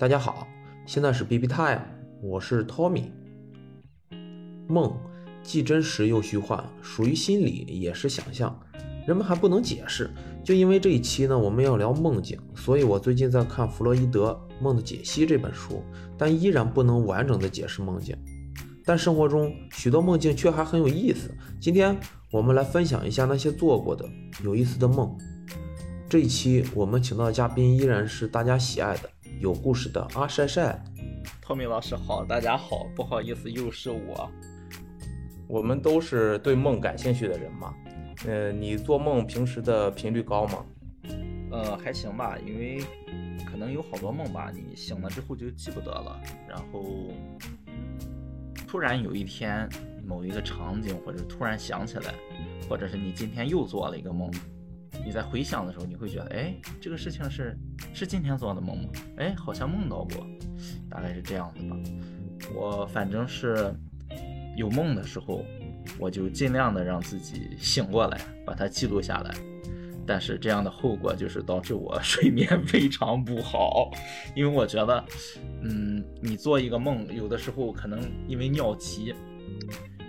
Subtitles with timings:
[0.00, 0.48] 大家好，
[0.86, 1.82] 现在是 B B Time，
[2.22, 3.10] 我是 Tommy。
[4.66, 4.96] 梦
[5.42, 8.58] 既真实又虚幻，属于心理也是想象，
[9.06, 10.08] 人们还不能解释。
[10.42, 14.30] 就因为这一期呢，我们要聊梦境，所以我最近在看弗洛伊德
[14.62, 15.82] 《梦的解析》这本书，
[16.16, 18.16] 但依然不能完整的解释梦境。
[18.86, 21.30] 但生活中许多梦境却还很有意思。
[21.60, 21.94] 今天
[22.32, 24.08] 我们来分享一下那些做过的
[24.42, 25.14] 有意思的梦。
[26.08, 30.78] 这一期我们请到的嘉宾依然是大家喜爱的有故事的阿晒晒。
[31.40, 34.30] 托米老师好，大家好，不好意思，又是我。
[35.48, 37.74] 我们都是对梦感兴趣的人嘛。
[38.26, 40.66] 呃，你做梦平时的频率高吗？
[41.52, 42.84] 呃，还行吧，因为
[43.50, 47.10] 可能有好多梦吧，你醒了之后就记不得了，然后
[48.68, 49.66] 突然有一天
[50.06, 52.12] 某一个场景，或者突然想起来，
[52.68, 54.30] 或者是你今天又做了一个梦。
[55.04, 57.56] 你在回想的时候，你会觉得，哎，这个事情是
[57.92, 58.90] 是今天做的梦吗？
[59.16, 60.26] 哎，好像梦到过，
[60.88, 61.76] 大概是这样子吧。
[62.54, 63.74] 我反正是
[64.56, 65.44] 有梦的时候，
[65.98, 69.34] 我就尽量的让自己醒过来，把它记录下来。
[70.06, 73.90] 但是这样的后果就是导致我 睡眠非常不好，
[74.34, 75.04] 因为我觉得，
[75.62, 79.14] 嗯，你做一个梦，有的时候可能因为尿急，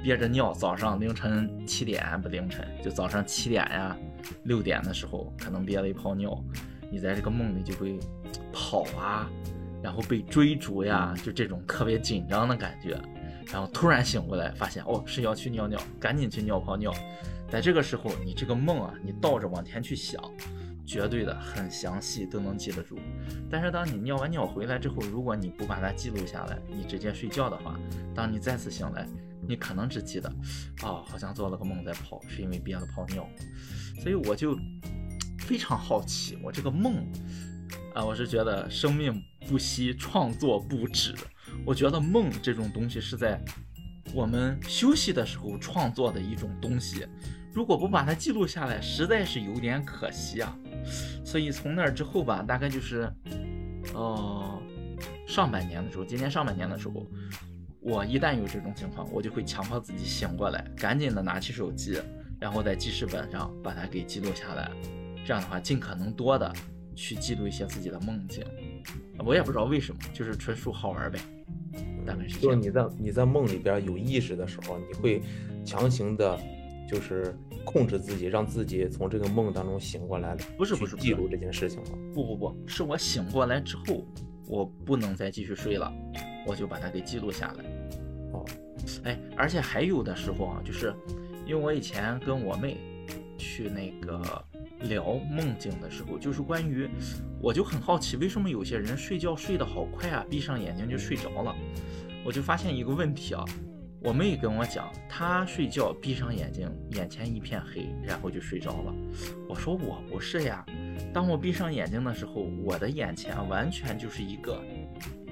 [0.02, 3.96] 憋着尿，早上凌晨七点不凌晨，就早上七点呀。
[4.44, 6.44] 六点的时候，可能憋了一泡尿，
[6.92, 8.00] 你在这个梦里就会
[8.52, 9.30] 跑啊，
[9.82, 13.00] 然后被追逐呀，就这种特别紧张的感觉。
[13.52, 16.94] 然后突然醒过来，发现哦是要去尿尿，赶紧去尿泡尿。
[17.50, 20.24] 在这个时候，你这个梦啊，你倒着往前去想，
[20.86, 23.00] 绝对的很详细，都能记得住。
[23.50, 27.80] 但是当你尿完尿回来之后，如果你不把它记录下来，你直接睡觉的话，
[28.14, 29.08] 当你再次醒来，
[29.48, 30.30] 你可能只记得，
[30.84, 33.28] 哦好像做了个梦在跑，是因为憋了泡尿。
[34.02, 34.58] 所以我就
[35.40, 36.96] 非常好奇，我这个梦
[37.94, 41.14] 啊，我是觉得生命不息，创作不止。
[41.66, 43.40] 我觉得梦这种东西是在
[44.14, 47.06] 我们休息的时候创作的一种东西，
[47.54, 50.58] 如果不把它记录下来，实在是有点可惜啊。
[51.24, 53.12] 所以从那儿之后吧，大概就是，
[53.94, 54.62] 呃，
[55.28, 57.06] 上半年的时候，今年上半年的时候，
[57.80, 62.00] 我一旦有这种情况，我就会强迫自己醒过来，赶紧的拿起手机。
[62.40, 64.72] 然后在记事本上把它给记录下来，
[65.24, 66.52] 这样的话尽可能多的
[66.96, 68.44] 去记录一些自己的梦境。
[69.20, 71.20] 我也不知道为什么，就是纯属好玩呗。
[72.04, 75.22] 大概是就是你在你在梦里边有意识的时候，你会
[75.64, 76.36] 强行的，
[76.88, 80.36] 就是控制自己，让自己从这个梦当中醒过来。
[80.58, 81.90] 不是不是记录这件事情吗？
[82.14, 84.06] 不不不是我醒过来之后，
[84.48, 85.92] 我不能再继续睡了，
[86.48, 87.66] 我就把它给记录下来。
[88.34, 88.46] 哦，
[89.04, 90.94] 哎，而且还有的时候啊，就是。
[91.44, 92.78] 因为我以前跟我妹
[93.38, 94.46] 去那个
[94.82, 96.88] 聊梦境的时候，就是关于，
[97.42, 101.54] 我就很好奇，为什么有些人睡觉睡得好快啊，闭上眼睛就睡着了。
[102.24, 103.44] 我就发现一个问题啊，
[104.04, 108.94] 我妹跟我讲，她睡觉闭上眼睛，眼前一片黑，然后就睡着了。
[109.48, 110.66] 我说我不是呀，
[111.14, 114.60] 当我闭上眼睛的时候，我的眼前完全就是一个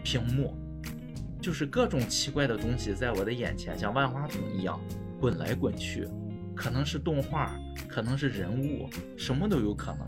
[0.04, 0.56] 屏幕，
[1.42, 4.80] 就是各种奇怪的东西在我的眼前，像万花筒一样。
[5.20, 6.08] 滚来滚去，
[6.56, 7.54] 可能是动画，
[7.90, 8.88] 可能是人物，
[9.18, 10.06] 什么都有可能。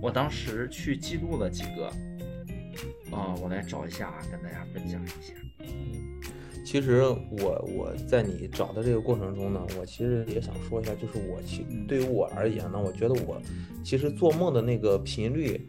[0.00, 1.86] 我当时去记录了几个，
[3.14, 5.34] 啊，我来找一下，跟大家分享一下。
[6.64, 13.40] 其实我我在你找的这个过程中呢，我其实也想说一下，就是我其对于我而言呢，我觉得我
[13.84, 15.68] 其实做梦的那个频率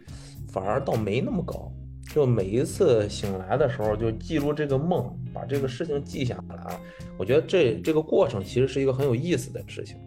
[0.50, 1.72] 反而倒没那么高。
[2.14, 6.80] 就每一次醒来的时候，就记录这个梦，把这个事情记下来。
[7.18, 9.98] 我觉得这这个过程其实是一个很有意思的事情。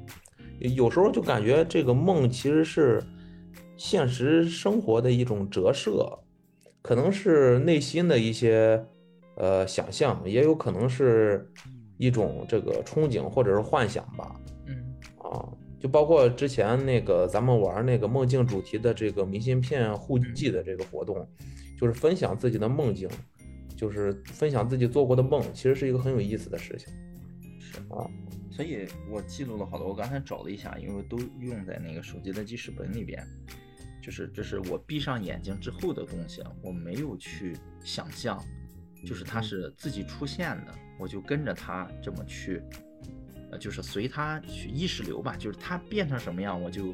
[0.60, 3.02] 有时候就感觉这个梦其实是
[3.76, 6.08] 现实生活的一种折射，
[6.80, 8.86] 可能是内心的一些
[9.36, 11.50] 呃想象，也有可能是
[11.96, 14.38] 一种这个憧憬或者是幻想吧。
[14.66, 15.48] 嗯，啊，
[15.80, 21.26] 就包括之前那个咱们玩那个梦境主题的这个明信片互寄的这个活动。
[21.78, 23.06] 就是分享自己的梦境，
[23.76, 26.90] 就是分享自己做过的梦，其实是一个很有意思的事情。
[27.60, 28.08] 是啊，
[28.50, 29.86] 所以我记录了好多。
[29.86, 33.22] 我刚才找了一下，因为都用在那个手机的记事本里边。
[34.02, 37.54] 就是这是我闭上眼睛之后的东西，我没有去
[37.84, 38.42] 想象，
[39.06, 42.60] 就是它是自己出现的，我就跟着它这么去，
[43.52, 46.92] 呃，就是随它去意识流吧，就是它变成什么样，我就。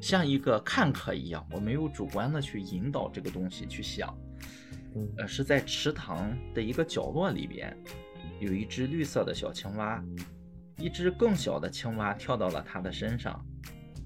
[0.00, 4.16] 像一个看客一样，我没有主观的去引导这个东西去想，
[5.16, 7.76] 呃，是在池塘的一个角落里边，
[8.38, 10.00] 有一只绿色的小青蛙，
[10.76, 13.44] 一只更小的青蛙跳到了它的身上，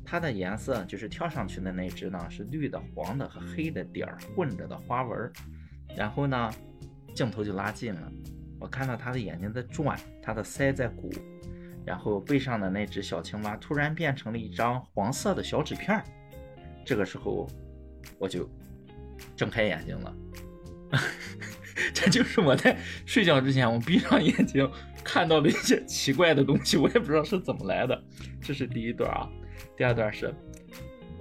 [0.02, 5.30] 它的颜色就是跳上去的那只呢是绿的、黄的和黑的点儿混着的花纹，
[5.94, 6.50] 然后呢，
[7.16, 8.12] 镜头就拉近了，
[8.60, 11.10] 我看到他的眼睛在转，他的腮在鼓，
[11.86, 16.04] 然后背上的那只小青蛙突然变成了一张黄色的小纸片儿。
[16.84, 17.48] 这个时候，
[18.18, 18.46] 我就
[19.34, 20.14] 睁开眼睛了。
[21.94, 22.76] 这就是我在
[23.06, 24.70] 睡觉之前，我闭上眼睛
[25.02, 27.98] 看到的一些奇怪的东西，我也不知道是怎么来的。
[28.42, 29.26] 这是第一段啊，
[29.74, 30.34] 第二段是，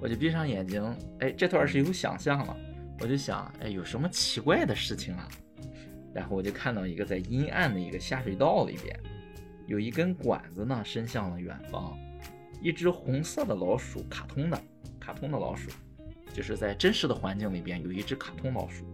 [0.00, 0.82] 我就闭上眼睛，
[1.20, 2.56] 哎，这段是有想象了，
[3.00, 5.26] 我就想，哎，有什么奇怪的事情啊？
[6.16, 8.98] 然后我就看到一个在阴暗的一个下水道里边，
[9.66, 11.94] 有一根管子呢伸向了远方，
[12.62, 14.58] 一只红色的老鼠，卡通的，
[14.98, 15.70] 卡通的老鼠，
[16.32, 18.86] 就是在真实的环境里边有一只卡通老鼠。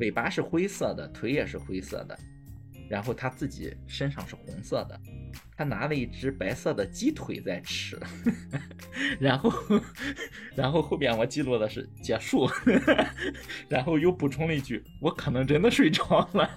[0.00, 2.18] 尾巴是灰色的，腿也是灰色的，
[2.90, 5.00] 然后它自己身上是红色的，
[5.58, 7.98] 它拿了一只白色的鸡腿在吃，
[9.18, 9.52] 然后，
[10.54, 12.48] 然后后边我记录的是结束，
[13.68, 16.48] 然后又补充了一句，我可能真的睡着了，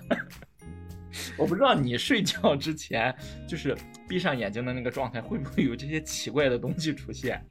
[1.36, 3.12] 我不知道你睡觉之前
[3.48, 3.76] 就是
[4.08, 7.44] 闭上眼睛的那个状态会不会有这些奇怪的东西出现？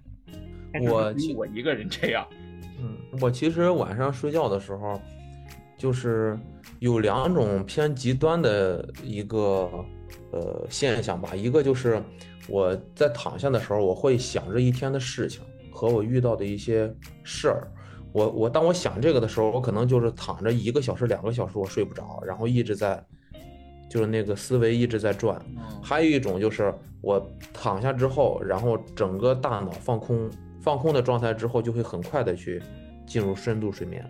[0.82, 2.24] 我我一个人这样，
[2.78, 5.02] 嗯，我其实晚上睡觉的时候。
[5.76, 6.38] 就是
[6.80, 9.82] 有两种偏极端的一个
[10.32, 12.02] 呃现象吧，一个就是
[12.48, 16.92] 我在躺下的时候，我会想着一天的事情和我遇到的一些
[17.22, 17.70] 事儿。
[18.12, 23.00] 我我当我想这个的时候，我可能就是躺着一个小时、两个小时，我睡不着，然后一直在
[23.88, 25.40] 就是那个思维一直在转。
[25.82, 30.28] 还有一种就是我躺下之后，然后整个大脑放空，
[30.60, 32.60] 放空的状态之后，就会很快的去
[33.06, 34.04] 进入深度睡眠。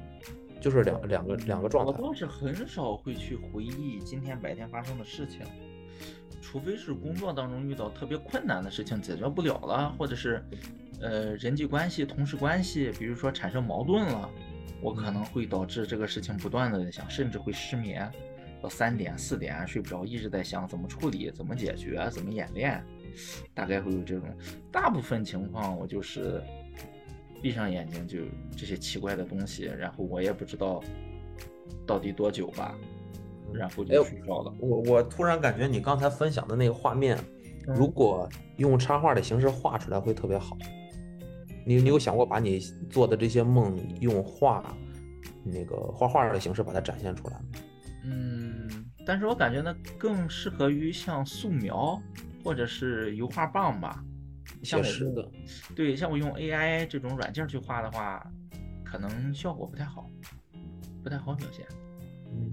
[0.60, 1.92] 就是两两个两个状态。
[1.98, 5.40] 我倒是很少会去回忆今天白天发生的事情，
[6.40, 10.44] 除非是工作当中遇到特别困难的事情解决不了了，或者是，
[11.00, 14.28] 呃，人际关系、同事关系，比如说产生矛盾了，
[14.82, 18.10] 我可能会导致这个事情不断的在想，甚至会失眠，
[18.62, 22.84] 到三点四点睡不着，一直在想怎么处理、怎么解决、怎么演练，
[23.54, 24.28] 大概会有这种。
[24.72, 26.42] 大部分情况我就是。
[27.42, 28.18] 闭上眼睛就
[28.54, 30.84] 这些奇怪的东西，然后我也不知道
[31.86, 32.76] 到底多久吧，
[33.54, 34.54] 然后就睡着了。
[34.60, 37.18] 我我突然感觉你刚才分享的那个画面，
[37.66, 40.56] 如果用插画的形式画出来会特别好。
[41.66, 42.58] 你你有想过把你
[42.88, 44.74] 做的这些梦用画
[45.44, 47.44] 那个画画的形式把它展现出来吗？
[48.04, 52.00] 嗯，但是我感觉呢更适合于像素描
[52.42, 54.02] 或者是油画棒吧。
[54.62, 55.30] 像我的，
[55.76, 58.26] 对，像我用 AI 这种软件去画的话，
[58.84, 60.10] 可能效果不太好，
[61.04, 61.64] 不太好表现。
[62.32, 62.50] 嗯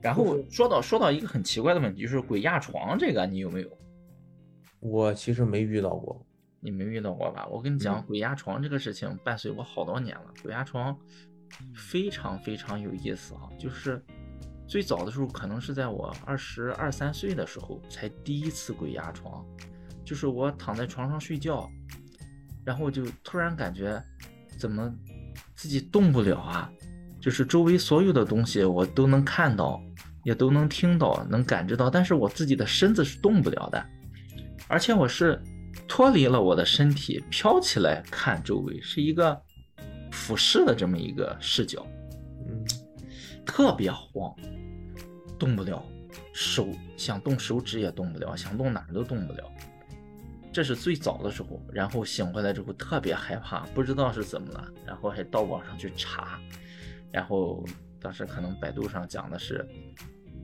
[0.00, 3.68] 然后说到说到一个很奇怪的问题，就是鬼压床这个，你有没有？
[4.80, 6.24] 我其实没遇到过。
[6.60, 7.46] 你没遇到过吧？
[7.46, 10.34] 我跟你讲，鬼压床这个事情伴随我好多年了。
[10.42, 10.98] 鬼压床
[11.74, 14.02] 非常非常有意思啊，就是。
[14.66, 19.42] 最早的时候，可能是在我二十二三岁的时候，才第一次鬼压床。
[20.04, 21.66] 就是我躺在床上睡觉，
[22.66, 23.98] 然后就突然感觉，
[24.58, 24.94] 怎么
[25.54, 26.70] 自己动不了啊？
[27.18, 29.82] 就是周围所有的东西我都能看到，
[30.28, 33.82] 也都能听到，能感知到，但是我自己的身子是动不了的。
[34.66, 35.42] 而且我是
[35.88, 39.40] 脱离了我的身体，飘起来看周围，是一个
[40.12, 41.86] 俯视的这么一个视角，
[42.46, 42.62] 嗯，
[43.46, 44.30] 特别慌。
[45.38, 45.82] 动不了，
[46.34, 46.68] 手
[46.98, 49.50] 想动手指也动不了，想动哪儿都动不了。
[50.52, 56.38] 这是最早的时候，然后醒过来之后特别害怕，不知道是怎么了，然后还到网上去查，
[57.10, 57.64] 然后
[58.00, 59.66] 当时可能百度上讲的是，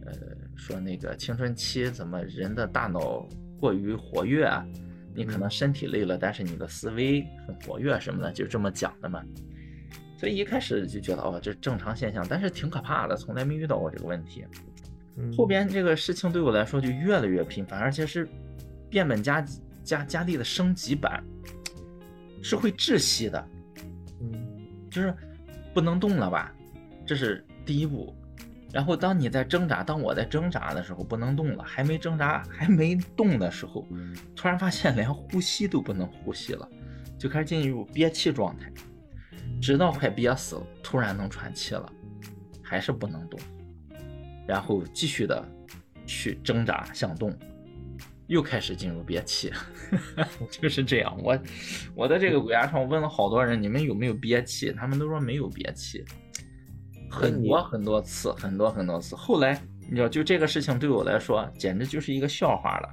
[0.06, 0.12] 呃，
[0.56, 3.26] 说那个青春期怎么人的大脑
[3.58, 4.66] 过于活跃啊，
[5.14, 9.22] 你可能身体累了，但是你的思维很活跃什么的，就这么讲的嘛。
[10.18, 14.44] 所以一开始就觉得哦，这正常现象，但是挺可怕的，从来没遇到过这个问题。
[15.36, 18.28] 后边这个事情对我来说就越来越频繁，而且是
[18.90, 19.44] 变本加
[19.82, 21.22] 加加厉的升级版，
[22.42, 23.48] 是会窒息的。
[24.20, 24.32] 嗯，
[24.90, 25.14] 就是
[25.72, 26.54] 不能动了吧，
[27.06, 28.14] 这是第一步。
[28.74, 33.86] 然后当你在挣扎，当我在挣扎的时候不能动了，还没挣扎还没动的时候，
[34.34, 36.68] 突然发现连呼吸都不能呼吸了，
[37.16, 38.72] 就开始进入憋气状态，
[39.62, 41.88] 直到快憋死了，突然能喘气了，
[42.64, 43.38] 还是不能动。
[44.44, 45.48] 然后继续的
[46.04, 47.32] 去挣扎想动，
[48.26, 49.52] 又开始进入憋气，
[50.50, 51.16] 就是这样。
[51.22, 51.38] 我
[51.94, 54.72] 我的这个鬼压床，我问了好多人，你们有没有憋气？
[54.72, 56.04] 他们都说没有憋气，
[57.10, 59.14] 很多很多次，很多很多次。
[59.14, 62.88] 后来你知道，就这个事情对我来说，简直就是一个笑话了。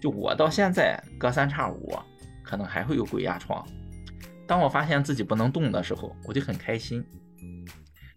[0.00, 1.96] 就我到现在隔三差五，
[2.42, 3.66] 可能还会有鬼压床。
[4.46, 7.02] 当我发现自己不能动的时候，我就很开心。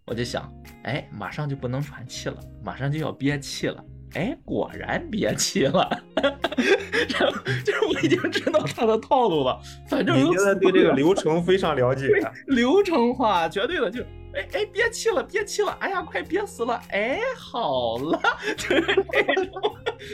[0.05, 0.51] 我就想，
[0.83, 3.83] 哎，马上就不能喘气了，马上就要憋气了。
[4.13, 5.89] 哎，果然憋气了。
[6.15, 12.07] 然 后就是我已经知道他的套路了，反正你有现在对这个流程非常了解。
[12.47, 14.01] 流程化，绝对的就，
[14.37, 18.21] 哎哎，憋气了，憋气了，哎呀，快憋死了，哎，好了，
[18.55, 19.61] 就是这种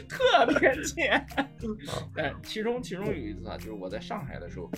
[0.07, 1.25] 特别贱。
[2.15, 4.71] 哎，其中其中有一次啊，就是我在上海的时候，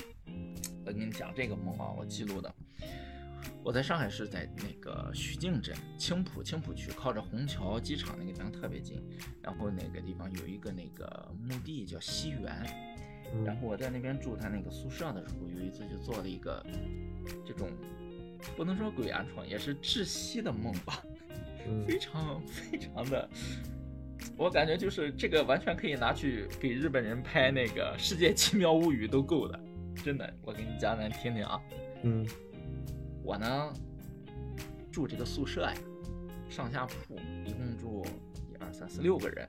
[0.86, 2.52] 我跟你讲这个梦啊，我记录的。
[3.64, 9.02] 我在上海是在那个徐泾镇青浦青浦区，靠着虹桥机场那个地方特别近。
[9.42, 12.64] 然后那个地方有一个那个墓地叫西园，
[13.44, 16.64] 然后我在那边住他那个宿舍的时候，有一次就做了一个
[17.44, 17.70] 这种
[18.56, 21.04] 不能说鬼压床，也是窒息的梦吧，
[21.68, 23.30] 嗯非常 非常的，
[24.38, 29.60] 我感觉就是这个完全可以拿去给日本人拍那个《世界奇妙物语》都够的，
[30.04, 31.62] 真的，我给你讲讲听听啊。
[32.04, 32.26] 嗯
[33.24, 33.74] 我呢
[34.92, 35.74] 住这个宿舍呀，
[36.50, 38.06] 上下铺，一共住
[38.52, 39.48] 一二三四六个人，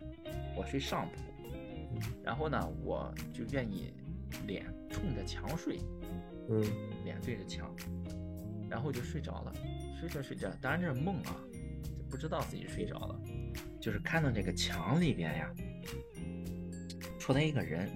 [0.56, 3.92] 我睡上铺，然后呢，我就愿意
[4.46, 5.78] 脸冲着墙睡，
[6.48, 6.62] 嗯
[7.04, 7.70] 脸对着墙，
[8.68, 9.52] 然后就睡着了，
[9.98, 11.36] 睡着睡着，当然这是梦啊，
[12.10, 13.20] 不知道自己睡着了，
[13.80, 15.50] 就是看到这个墙里边呀，
[17.18, 17.88] 出来一个人，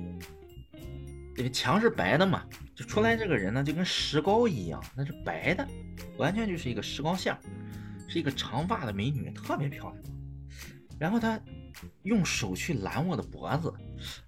[1.37, 5.67] 这个墙是白的嘛，就出来这个人呢，就跟石膏一样，那是白的，
[6.19, 7.39] 完全就是一个石膏像，
[8.09, 10.03] 是一个长发的美女，特别漂亮。
[10.99, 11.41] 然后她
[12.03, 13.73] 用手去拦我的脖子，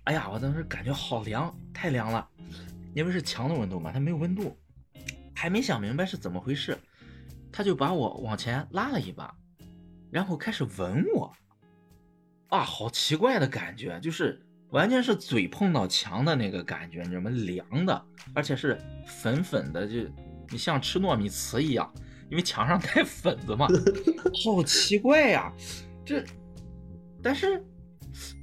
[0.04, 2.26] 哎呀，我当时感觉好凉，太凉了，
[2.94, 4.56] 因为是墙的温度嘛，它没有温度，
[5.34, 6.78] 还没想明白是怎么回事，
[7.50, 9.34] 他就把我往前拉了一把，
[10.10, 11.32] 然后开始吻我，
[12.48, 17.30] 啊，好奇怪的感觉，就是完全是嘴碰到墙的那个感觉，你知道吗？
[17.30, 20.08] 凉的，而且是粉粉的，就
[20.50, 21.92] 你像吃糯米糍一样，
[22.30, 23.66] 因为墙上带粉子嘛，
[24.44, 25.52] 好奇怪呀，
[26.04, 26.24] 这，
[27.22, 27.64] 但是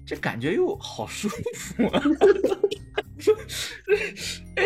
[0.05, 2.01] 这感觉又好舒服啊
[4.55, 4.63] 哎，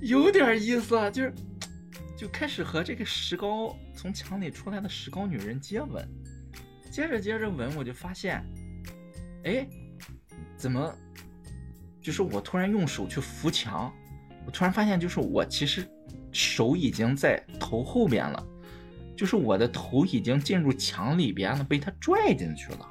[0.00, 1.34] 有点意思啊，就是
[2.16, 6.08] 就开始和这个石膏从墙里出来的石膏女人接吻，
[6.90, 8.42] 接着接着吻，我就发现，
[9.44, 9.68] 哎，
[10.56, 10.92] 怎么，
[12.00, 13.92] 就是我突然用手去扶墙，
[14.46, 15.86] 我突然发现，就是我其实
[16.32, 18.42] 手已经在头后边了，
[19.14, 22.90] 就是我的头已经进入墙里边了，被他拽进去了。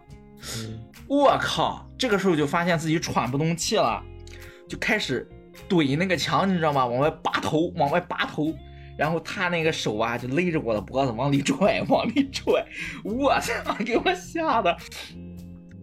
[0.57, 1.87] 嗯我靠！
[1.97, 4.03] 这个时候就发现自己喘不动气了，
[4.67, 5.27] 就开始
[5.69, 6.85] 怼那个墙，你知道吗？
[6.85, 8.53] 往外拔头，往外拔头，
[8.97, 12.65] 然后他那个手啊就勒着我的脖子往里拽， 往里拽。
[13.03, 13.75] 我操！
[13.83, 14.75] 给我吓得，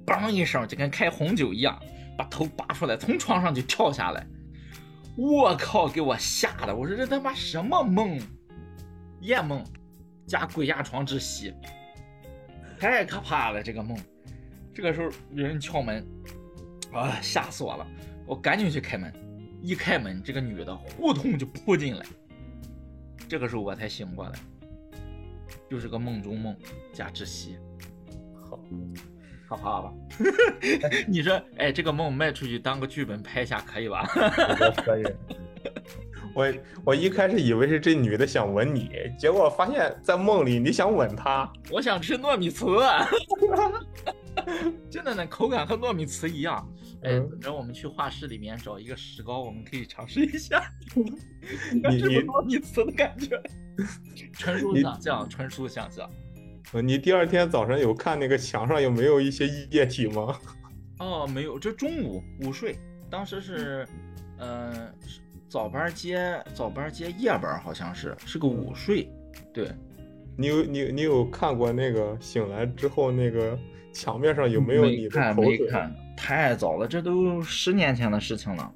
[0.07, 1.79] 梆一声就跟开红酒一样，
[2.17, 4.27] 把头拔出来，从床上就跳下来。
[5.17, 5.87] 我靠！
[5.89, 8.19] 给我吓得，我说这他妈什么梦？
[9.21, 9.63] 夜梦
[10.27, 11.53] 加鬼压床窒息，
[12.79, 13.63] 太可怕了！
[13.63, 13.97] 这个梦。
[14.75, 16.03] 这个时候有人敲门，
[16.93, 17.87] 啊，吓死我了！
[18.27, 19.13] 我赶紧去开门，
[19.61, 22.07] 一开门，这个女的呼通就扑进来。
[23.33, 24.33] 这个时候我才醒过来，
[25.71, 26.55] 就是个梦中梦
[26.93, 27.57] 加窒息，
[28.39, 28.61] 好，
[29.49, 29.91] 可怕吧？
[31.09, 34.07] 你说，哎，这个梦卖出去当个剧本拍一下可以吧？
[34.15, 35.05] 我觉得可以。
[36.35, 36.53] 我
[36.85, 41.51] 我一开始以为是这女的想吻你，结果发现在梦里你想吻她。
[41.71, 43.03] 我想吃糯米糍，
[44.91, 46.67] 真的呢口感和糯米糍一样。
[47.03, 50.63] 哎，嗯等着我们去画室里面找一个石膏，我们可以尝试一下，
[50.95, 53.43] 你你糯米糍的感觉，
[54.33, 56.09] 纯属想象，纯属想象。
[56.73, 60.39] 呃你第二天早晨有看那个墙上有没有一些液体吗？
[61.01, 62.79] 哦，没有，这中午午睡，
[63.11, 63.87] 当时是，
[64.39, 64.91] 呃，
[65.49, 69.11] 早班接早班接夜班，好像是是个午睡，
[69.53, 69.71] 对，
[70.37, 73.59] 你有你你有看过那个醒来之后那个
[73.93, 75.59] 墙面上有没有你的看口水？
[75.59, 78.73] 没看，太早了，这都十年前的事情了。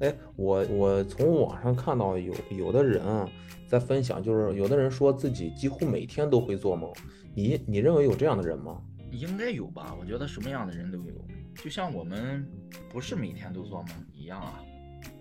[0.00, 3.28] 哎，我我从网上看到有有的人啊
[3.66, 6.92] 在分享，就是有的人说自己几乎每天都会做梦，
[7.34, 8.80] 你你认为有这样的人吗？
[9.10, 9.94] 应该有吧？
[10.00, 11.14] 我觉得什么样的人都有，
[11.62, 12.46] 就像我们
[12.88, 14.60] 不是每天都做梦一样啊。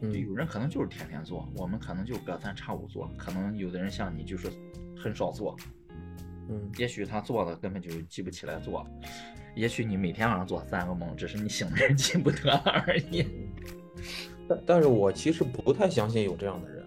[0.01, 4.47] 就嗯有人可能就是天天做，我们可能就隔三差五做，可能有的人像你就是
[4.95, 5.55] 很少做，
[6.49, 8.85] 嗯也许他做了根本就记不起来做，
[9.55, 13.25] 也许你每天晚上做三个梦，只是你醒来记不得了而已。
[14.47, 16.85] 但但是我其实不太相信有这样的人，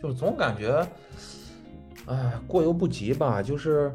[0.00, 0.86] 就是总感觉，
[2.06, 3.42] 哎，过犹不及吧。
[3.42, 3.92] 就是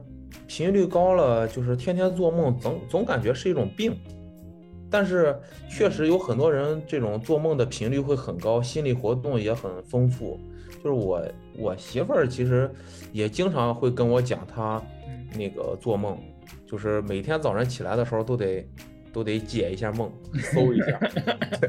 [0.48, 3.98] 频率高了，就是天天做梦，总总感觉是一种病。
[4.92, 5.40] 但是
[5.70, 10.40] 确实有很多人这种做梦的频率会很高，心理活动也很丰富。
[10.84, 11.24] 就是我
[11.60, 12.70] 我媳妇儿其实
[13.12, 16.18] 也经常会跟我讲她嗯那个做梦，
[16.66, 18.66] 就是每天早上起来的时候都得
[19.12, 20.12] 都得解一下梦，
[20.54, 21.00] 搜一下，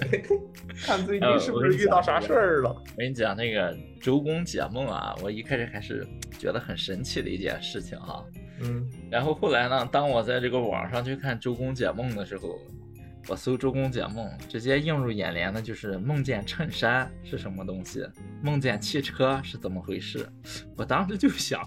[0.84, 2.70] 看最呃近是不是遇到啥事儿了。
[2.70, 6.06] 我跟你讲那个周公解梦啊，我一开始还是
[6.38, 8.24] 觉得很神奇的一件事情哈。
[8.62, 12.58] 嗯然后后来呢，当我在这个网上去看周公解梦的时候，
[13.28, 18.04] 我搜周公解梦，直接映入眼帘的就是梦见衬衫是什么东西，
[18.42, 20.28] 梦见汽车是怎么回事。
[20.76, 21.62] 我当时就想，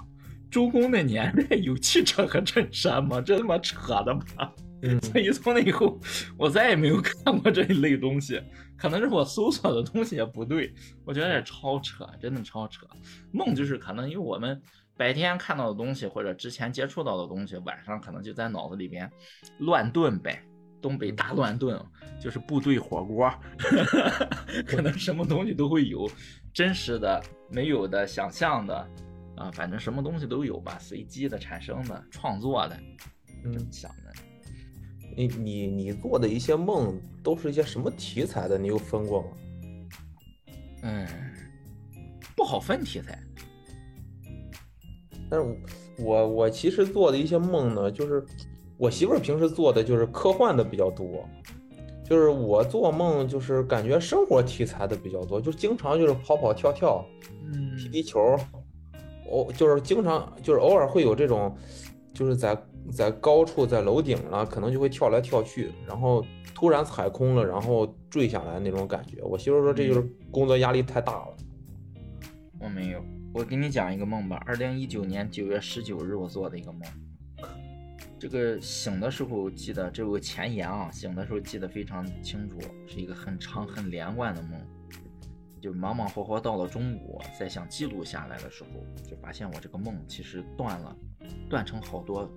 [0.52, 3.22] 周公那年代有汽车和衬衫吗？
[3.22, 4.54] 这他妈扯的吧！
[4.86, 5.98] 嗯所以从那以后，
[6.38, 8.42] 我再也没有看过这一类东西。
[8.76, 10.74] 可能是我搜索的东西也不对，
[11.06, 12.86] 我觉得也超扯，真的超扯。
[13.32, 14.62] 梦就是可能因为我们
[14.98, 19.10] 白天看到的东西或者之前接触到的东西，晚上可能就在脑子里边
[19.60, 20.44] 乱炖呗。
[20.84, 21.82] 东北大乱炖
[22.22, 23.34] 就是部队火锅，
[24.68, 26.10] 可能什么东西都会有，
[26.54, 28.76] 真实的、没有的、想象的，
[29.38, 32.78] 啊，反正什么东西都有吧，随机的、产生的、创作的，
[33.46, 34.14] 嗯，想的。
[35.16, 38.58] 你你你做的一些梦都是一些什么题材的？
[38.58, 39.28] 你有分过吗？
[40.84, 41.08] 嗯，
[42.36, 43.18] 不好分题材。
[45.30, 45.58] 但是我
[46.06, 48.26] 我我其实做的一些梦呢，就是
[48.78, 51.28] 我媳妇儿平时做的就是科幻的比较多，
[52.04, 57.06] 就是我做梦就是感觉生活题材的比较多，就经常就是跑跑跳跳、
[57.52, 58.36] 嗯踢踢球，
[59.30, 61.56] 偶就是经常就是偶尔会有这种，
[62.14, 62.58] 就是在
[62.92, 69.22] 在高处在楼顶了，可能就会跳来跳去，然后突然踩空了，然后坠下来那种感觉。
[69.24, 71.36] 我媳妇儿说这就是工作压力太大了。
[72.60, 73.02] 我没有，
[73.34, 74.42] 我给你讲一个梦吧。
[74.46, 76.82] 二零一九年九月十九日，我做的一个梦。
[78.24, 84.66] 这个醒的时候记得，这有个前言啊，醒的时候记得非常清楚，是一个很长很连贯的梦。
[85.60, 88.70] 就忙忙活活到了中午，再想记录下来的时候，
[89.06, 90.96] 就发现我这个梦其实断了，
[91.50, 92.32] 断成好多，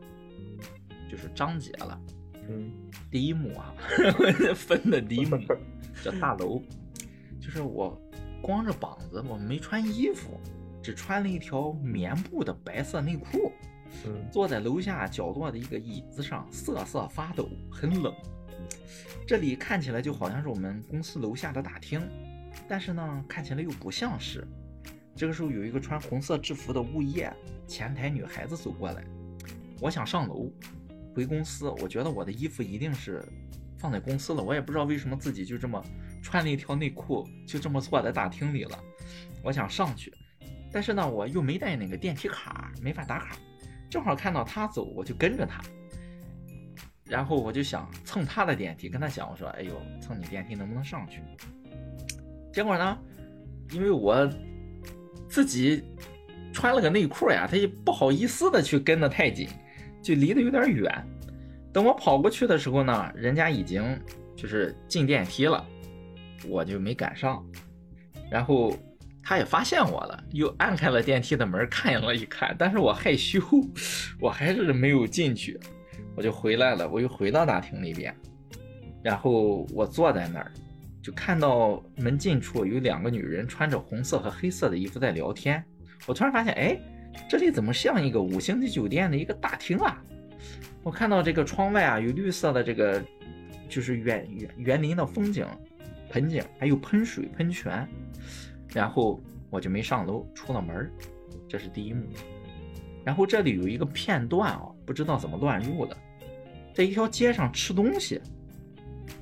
[1.09, 2.01] 就是章节了。
[2.49, 2.69] 嗯
[3.09, 3.73] 第一幕啊，
[4.57, 5.39] 分的第一幕
[6.03, 6.61] 叫大楼，
[7.41, 7.97] 就是我
[8.43, 10.41] 光着膀子，我没穿衣服，
[10.83, 13.53] 只穿了一条棉布的白色内裤，
[14.31, 18.15] 坐在楼下角落的一个椅子上，瑟瑟发抖，很冷。
[19.27, 22.01] 这里看起来就好像是我们公司楼下的大厅，
[22.69, 24.47] 但是呢，看起来又不像是。
[25.17, 27.33] 这个时候有一个穿红色制服的物业
[27.67, 29.03] 前台女孩子走过来，
[29.81, 30.53] 我想上楼
[31.15, 33.25] 回公司，我觉得我的衣服一定是
[33.79, 35.83] 放在公司了，我也不知道为什么自己就这么
[36.23, 38.79] 穿了一条内裤，就这么坐在大厅里了。
[39.43, 40.13] 我想上去，
[40.71, 43.37] 但是呢，我又没带那个电梯卡，没法打卡。
[43.89, 45.63] 正好看到他走，我就跟着他。
[47.05, 51.21] 然后我就想蹭他的电梯，跟他讲，我说：“哎呦，蹭你电梯能不能上去？”
[52.53, 52.99] 结果呢，
[53.71, 54.29] 因为我
[55.29, 55.85] 自己
[56.53, 59.49] 穿了个内裤呀，他也不好意思的去跟得太紧，
[60.03, 61.07] 就离得有点远。
[61.73, 63.85] 等我跑过去的时候呢，人家已经
[64.35, 65.65] 就是进电梯了，
[66.49, 67.45] 我就没赶上。
[68.29, 68.77] 然后
[69.29, 73.41] 他也发现我了，又按开了电梯的门，看了一看，但是我害羞，
[74.21, 75.59] 我还是没有进去，
[76.15, 78.15] 我就回来了，我又回到大厅那边，
[79.03, 80.53] 然后我坐在那儿，
[81.03, 85.61] 就看到门近处有两个女人穿着红色和黑色的衣服在聊天，
[86.07, 86.79] 我突然发现，哎，
[87.29, 90.01] 这里怎么像一个五星级酒店的一个大厅啊？
[90.85, 93.03] 我看到这个窗外啊有绿色的这个，
[93.69, 95.45] 就是园园园林的风景，
[96.11, 97.89] 盆景，还有喷水喷泉。
[98.77, 100.93] 然后我就没上楼，出了门，
[101.49, 102.05] 这是第一幕。
[103.03, 105.97] 然后这里有一个片段啊，不知道怎么乱入的，
[106.75, 108.21] 在一条街上吃东西，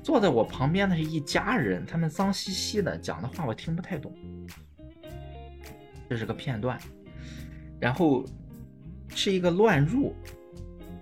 [0.03, 4.13] 坐在我旁边的是一家人，他们脏兮兮的，讲的话我听不太懂。
[6.09, 6.77] 这是个片段，
[7.79, 8.25] 然后
[9.07, 10.13] 是一个乱入。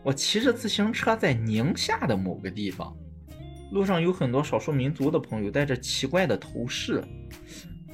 [0.03, 2.95] 我骑着自行车在宁夏的某个地方，
[3.71, 7.03] 路上有很多少数民族的朋友戴着奇怪的头饰。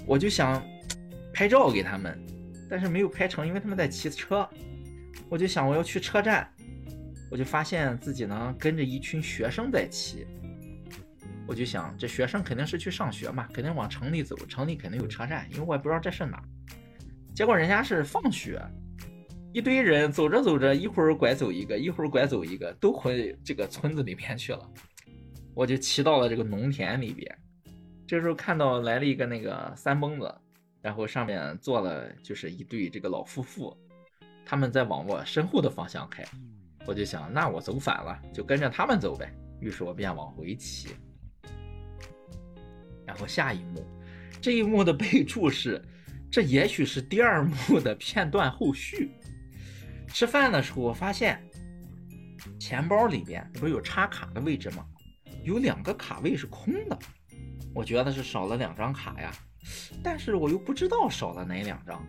[0.09, 0.59] 我就想
[1.31, 2.19] 拍照给他们，
[2.67, 4.49] 但是没有拍成，因为他们在骑车。
[5.29, 6.51] 我就想我要去车站，
[7.29, 10.25] 我就发现自己呢跟着一群学生在骑。
[11.45, 16.41] 我就想这学生肯定是去上学嘛，肯定往城里走，城里肯定有车站，因为我也不知道这是哪。
[17.35, 18.59] 结果人家是放学，
[19.53, 24.67] 一堆人走着走着，一会儿拐走一个，一会儿拐走一个，都回这个村子里面去了。
[25.53, 27.37] 我就骑到了这个农田里边。
[28.09, 30.33] 这时候看到来了一个那个三蹦子，
[30.81, 33.77] 然后上面坐了就是一对这个老夫妇，
[34.43, 36.25] 他们在往我身后的方向开，
[36.87, 39.31] 我就想那我走反了，就跟着他们走呗。
[39.61, 40.89] 于是我便往回骑。
[43.05, 43.85] 然后下一幕，
[44.41, 45.79] 这一幕的 备注是
[46.31, 49.11] 这也许是第二幕的片段后续。
[50.07, 51.39] 吃饭的时候，我发现
[52.59, 54.83] 钱包里边不是有插卡的位置吗？
[55.43, 56.97] 有两个卡位是空的，
[57.79, 59.31] 我觉得是少了两张卡呀，
[60.03, 62.05] 但是我又不知道少了哪两张。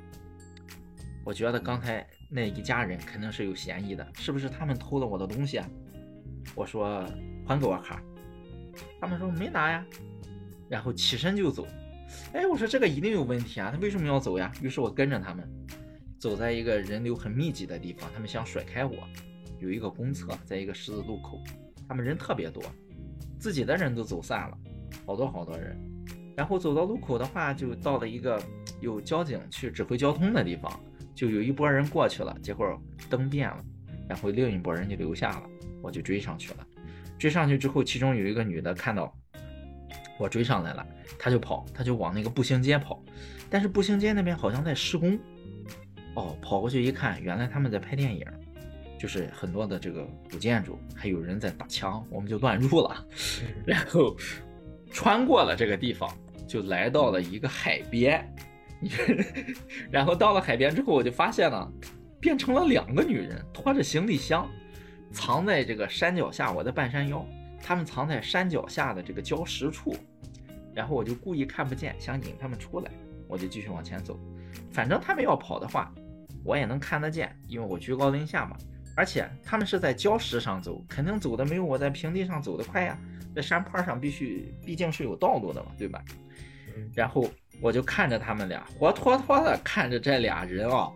[1.24, 5.70] 我觉得刚才那一家人肯定是有嫌疑的，是不是他们偷了我的东西啊？
[6.56, 7.06] 我说
[7.46, 8.02] 还给我卡，
[9.00, 9.86] 他们说没拿呀，
[10.68, 11.64] 然后起身就走。
[12.32, 14.50] 哎，我说这个一定有问题啊，他为什么要走呀？
[14.60, 15.48] 于是我跟着他们，
[16.18, 18.96] 走在一个人流很密集的地方，他们想甩开我。
[19.60, 21.40] 有一个公厕，在一个十字路口，
[21.86, 22.60] 他们人特别多，
[23.38, 24.58] 自己的人都走散了，
[25.06, 25.76] 好多好多人。
[26.36, 28.40] 然后走到路口的话，就到了一个
[28.80, 30.72] 有交警去指挥交通的地方，
[31.14, 33.62] 就有一波人过去了，结果灯变了，
[34.08, 35.42] 然后另一波人就留下了，
[35.82, 36.66] 我就追上去了。
[37.18, 39.14] 追上去之后，其中有一个女的看到
[40.18, 40.86] 我追上来了，
[41.18, 43.02] 她就跑，她就往那个步行街跑，
[43.50, 45.18] 但是步行街那边好像在施工。
[46.14, 48.24] 哦，跑过去一看，原来他们在拍电影。
[48.98, 53.06] 就是很多的这个古建筑，还有人在打枪，我们就乱入了，
[53.64, 54.14] 然后
[54.90, 56.10] 穿过了这个地方，
[56.46, 58.26] 就来到了一个海边。
[59.90, 61.70] 然后到了海边之后，我就发现了，
[62.18, 64.48] 变成了两个女人拖着行李箱，
[65.12, 66.50] 藏在这个山脚下。
[66.50, 67.24] 我在半山腰，
[67.62, 69.94] 他们藏在山脚下的这个礁石处。
[70.72, 72.90] 然后我就故意看不见，想引他们出来，
[73.28, 74.18] 我就继续往前走。
[74.70, 75.92] 反正他们要跑的话，
[76.42, 78.56] 我也能看得见，因为我居高临下嘛。
[78.96, 82.98] 而且他们是在礁石上走，肯定走的没有我在平地上走的快呀。
[83.34, 86.02] 在山坡上必须，毕竟是有道路的嘛，对吧？
[86.94, 87.28] 然后
[87.60, 90.90] 我就看着他们俩，活脱脱的看着这俩人啊，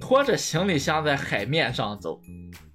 [0.00, 2.20] 拖着行李箱在海面上走，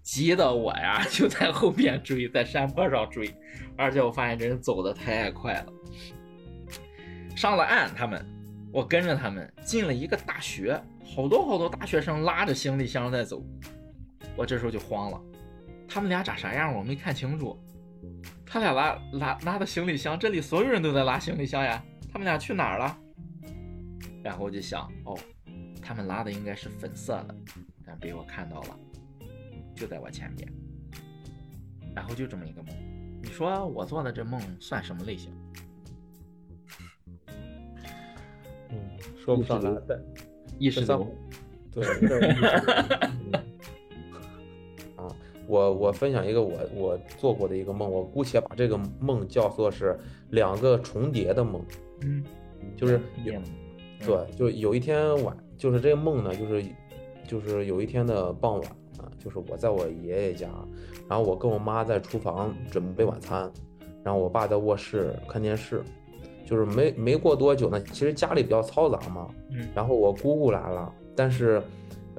[0.01, 3.33] 急得我呀 就在后边追，在山坡上追。
[3.77, 5.65] 而且我发现这人走的太快了。
[7.35, 8.23] 上了岸，他们，
[8.71, 10.79] 我跟着他们进了一个大学，
[11.15, 13.43] 好多好多大学生拉着行李箱在走。
[14.35, 15.21] 我这时候就慌了，
[15.87, 17.57] 他们俩长啥样我没看清楚。
[18.45, 21.83] 他俩拉拉拉的行李箱，这里所有人都在拉行李箱呀。
[22.11, 22.97] 他们俩去哪儿了？
[24.23, 25.17] 然后我就想，哦，
[25.81, 27.35] 他们拉的应该是粉色的，
[27.85, 28.79] 但被我看到了，
[29.75, 30.47] 就在我前面。
[31.95, 32.75] 然后就这么一个梦，
[33.21, 35.31] 你说我做的这梦算什么类型？
[38.69, 38.77] 嗯，
[39.23, 39.71] 说不上来，
[40.59, 41.07] 意识流。
[41.71, 41.83] 对。
[45.47, 49.97] 我我分享一个我我做过的一个梦，我姑且把这个梦叫做是
[50.29, 51.61] 两个重叠的梦，
[52.01, 52.23] 嗯，
[52.77, 53.33] 就是有，
[54.05, 56.63] 对，就有一天晚，就是这个梦呢，就是
[57.27, 60.49] 就是有一天的傍晚啊，就是我在我爷爷家，
[61.09, 63.51] 然后我跟我妈在厨房准备晚餐，
[64.03, 65.83] 然后我爸在卧室看电视，
[66.45, 71.61] 就是没没过多久呢，其实家里比较嘈杂嘛，嗯，然后我姑姑来了，但是。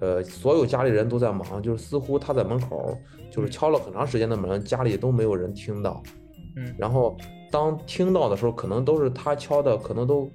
[0.00, 2.96] 呃，所有家里人都在忙，就是似乎他在门口，
[3.30, 6.02] 就是敲了很长时间的门，家里都没有人听到。
[6.56, 7.16] 嗯，然后
[7.50, 10.30] 当听到的时候，可能都是他敲的，可能都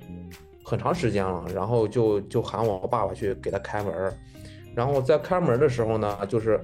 [0.63, 4.13] 很长时间了，然后就就喊我爸爸去给他开门。
[4.75, 6.59] 然后在开门的时候呢，就是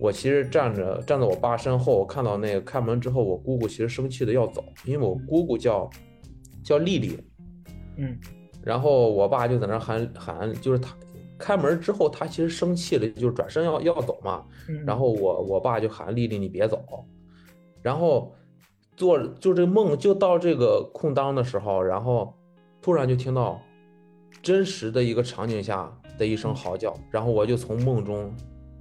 [0.00, 5.88] 我其实站着站在我爸身后，我看到那个开门之后，我姑姑其实生气的要走，因为我姑姑叫
[6.64, 7.18] 叫丽丽。
[7.96, 8.18] 嗯，
[8.64, 10.96] 然后我爸就在那喊喊，就是他。
[11.40, 14.44] 开门之后，他其实生气了，就转身要要走嘛。
[14.86, 16.84] 然后我我爸就喊丽丽，你别走。
[17.82, 18.32] 然后
[18.94, 22.32] 做就这梦就到这个空当的时候，然后
[22.82, 23.60] 突然就听到
[24.42, 28.30] 真实的一个场景下的一声嚎叫，然后我就从梦中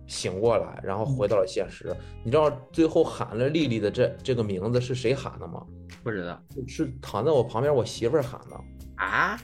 [0.06, 1.96] 醒过来，然后回到了现实。
[2.24, 5.66] 你知道最后喊了丽丽的这这个名字是谁喊的吗？
[6.04, 8.56] 不知道，是躺在我旁边我媳妇儿喊的
[8.98, 9.40] 啊。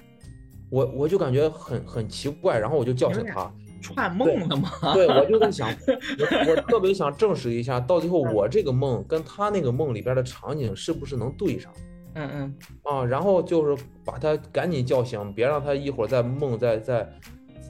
[0.69, 3.51] 我我就感觉很很奇怪，然后我就叫醒他，
[3.81, 4.69] 串梦了吗？
[4.93, 11.71] 对，我就在想，我我特别想证实一下，到最后我这个梦跟他那个梦里边的场景是不是能对上？
[12.15, 17.07] 嗯嗯啊，然后就是把他赶紧叫醒，别让他一会儿在梦在在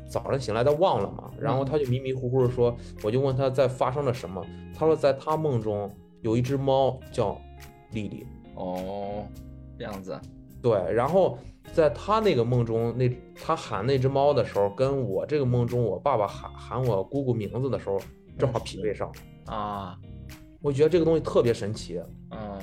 [0.07, 1.29] 早上醒来他忘了嘛。
[1.39, 7.39] 然后他就迷迷糊糊的说，我就问他在发生了什么，他说在他梦中有一只猫叫
[7.91, 8.25] 丽丽。
[8.55, 9.25] 哦，
[9.77, 10.17] 这样子。
[10.61, 11.37] 对，然后。
[11.73, 17.99] 在他那个梦中，那他喊那只猫的时候，跟我这个梦中我爸爸喊喊我姑姑名字的时候，
[18.37, 19.11] 正好匹配上
[19.47, 19.97] 啊！
[20.61, 22.01] 我觉得这个东西特别神奇。
[22.31, 22.59] 嗯，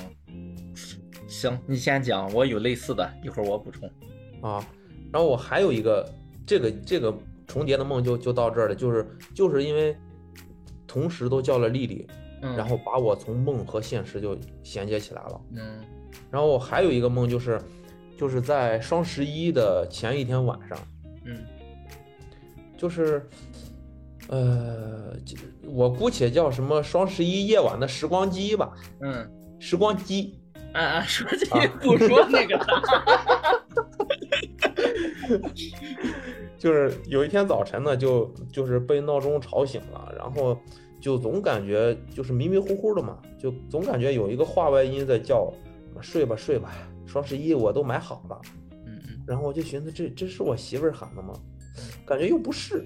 [1.28, 3.86] 行，你先讲，我有类似的，一会儿我补充。
[4.40, 4.66] 啊，
[5.12, 6.10] 然后我还有一个
[6.46, 7.14] 这个这个
[7.46, 9.94] 重叠的梦，就就到这儿了，就是就是因为
[10.86, 12.06] 同时都叫了丽丽，
[12.40, 15.40] 然后把我从梦和现实就衔接起来了。
[15.54, 15.84] 嗯，
[16.30, 17.60] 然后我还有一个梦就是。
[18.16, 20.78] 就是在双十一的前一天晚上，
[21.24, 21.44] 嗯，
[22.76, 23.28] 就是，
[24.28, 25.16] 呃，
[25.66, 30.38] 我姑且叫什么双十一夜晚的时光机吧，嗯，时光机。
[30.72, 32.66] 啊啊，说这不说那个了。
[36.56, 40.58] 就是有一天早晨呢，就就是被闹钟吵醒了，然后
[40.98, 45.52] 就总感觉就是迷迷糊糊的嘛，就总感觉有一个话外音在叫，
[46.00, 46.72] 睡吧睡吧，
[47.06, 48.40] 双十一我都买好了。
[48.86, 51.32] 嗯嗯然后我就寻思这这是我媳妇儿喊的吗？
[52.04, 52.84] 感觉又不是，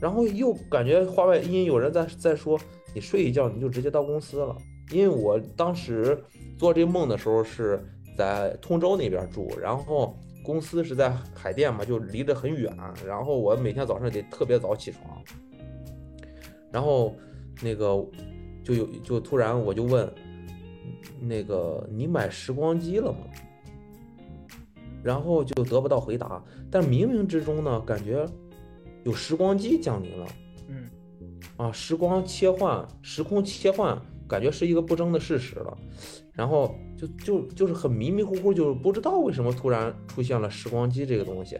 [0.00, 2.58] 然后又感觉话外音有人在在说
[2.94, 4.56] 你睡一觉你就直接到公司了，
[4.90, 6.18] 因为我当时
[6.58, 7.84] 做这梦的时候是
[8.16, 12.74] 在通州那边住，然后公司是在海淀嘛，就离得很远，
[13.06, 15.22] 然后我每天早上得特别早起床，
[16.72, 17.14] 然后
[17.62, 17.86] 那个
[18.64, 20.10] 就有就突然我就问
[21.20, 23.18] 那个你买时光机了吗？
[25.02, 28.26] 然后就得不到回答，但冥冥之中呢，感觉
[29.04, 30.26] 有时光机降临了
[30.66, 30.88] 嗯
[31.56, 33.96] 啊，时光切换、时空切换，
[34.28, 35.78] 感觉是一个不争的事实了。
[36.32, 41.58] 然后就就就是很迷迷糊糊，就是不知道为什么突然出现了时光机这个东西，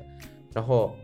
[0.53, 0.95] 然后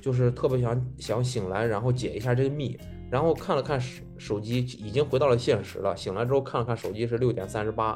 [0.00, 2.78] 就是特别想想醒来，然后解一下这个密，
[3.12, 5.94] 然后看了看手手机，已经回到了现实了。
[5.94, 7.94] 醒来之后看了看手机是六点三十八，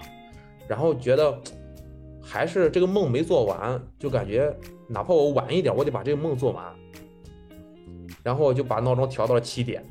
[0.69, 1.41] 然后觉得
[2.23, 4.55] 还是这个梦没做完，就感觉
[4.87, 6.63] 哪怕我晚一点，我得把这个梦做完。
[8.23, 9.83] 然后我就把闹钟调到了七点，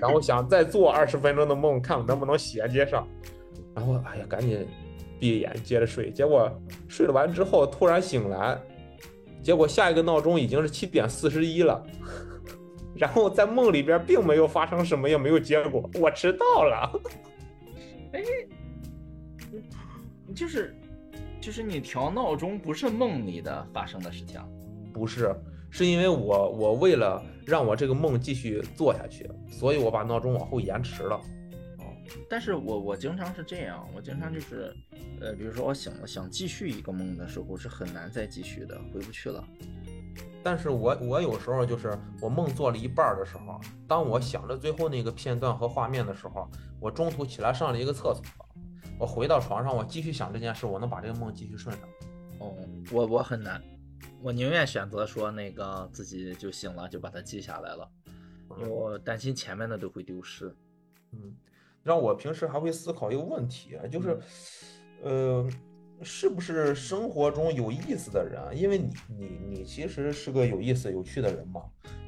[0.00, 3.08] 然后想再做二十分钟的梦，看能不能衔接上。
[3.74, 4.64] 然后哎呀，赶紧
[5.18, 6.12] 闭眼接着睡。
[6.12, 6.48] 结果
[6.86, 8.56] 睡了完之后，突然醒来，
[9.42, 11.84] 结果下一个闹钟已经是七点四十一了。
[12.96, 17.00] 然后在梦里边并没有发生什么，也没有结果，我迟到了。
[20.34, 20.74] 就是
[21.40, 24.40] 就是你调闹钟不是梦里的发生的事情。
[24.92, 25.34] 不是，
[25.70, 31.16] 是因为我我为了让我这个梦继续做下去，所以我把闹钟往后延迟了。
[31.78, 31.84] 哦，
[32.30, 34.72] 但是我我经常是这样，我经常就是，
[35.20, 39.44] 呃，比如说我醒了想继续一个梦的时候是很难再继续的，回不去了。
[40.44, 46.46] 但是我我有时候就是我梦做了一半儿的时候，当我想着最后那个片段和画面的时候，
[46.78, 48.22] 我中途起来上了一个厕所，
[48.98, 51.88] 我回到床上，我继续想这件事，我能把这个梦继续顺上。
[52.40, 52.54] 哦，
[52.92, 53.62] 我我很难，
[54.20, 57.90] 我宁愿选择说那个自己就醒了就把它记下来了，
[58.58, 60.54] 因为我担心前面的都会丢失。
[61.12, 61.34] 嗯，
[61.82, 64.20] 让我平时还会思考一个问题，啊就是，
[65.02, 65.48] 呃，
[66.04, 68.52] 是不是生活中有意思的人啊？
[68.52, 71.62] 因为你你你其实是个有意思、有趣的人嘛，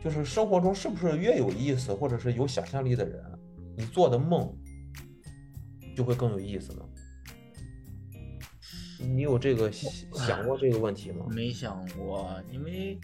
[0.04, 3.22] 就是生活中是不是越有意思或者是有想象力的人，
[3.76, 4.54] 你做的梦
[5.96, 6.82] 就会更有意思呢？
[8.98, 9.92] 你有这个想
[10.26, 11.26] 想过这个问题吗？
[11.30, 12.98] 没想过，因为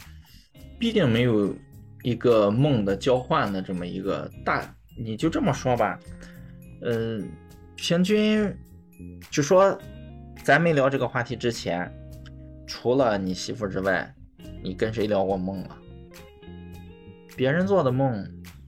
[0.78, 1.55] 毕竟没有
[2.02, 5.98] 一个梦的交换的这么一个大，你就这么说吧，
[6.81, 7.20] 呃，
[7.76, 8.55] 平均
[9.31, 9.78] 就说
[10.42, 11.88] 咱没聊这个话题之前，
[12.66, 14.12] 除了你媳妇之外，
[14.61, 15.78] 你跟谁聊过梦啊？
[17.37, 18.26] 别人做的梦，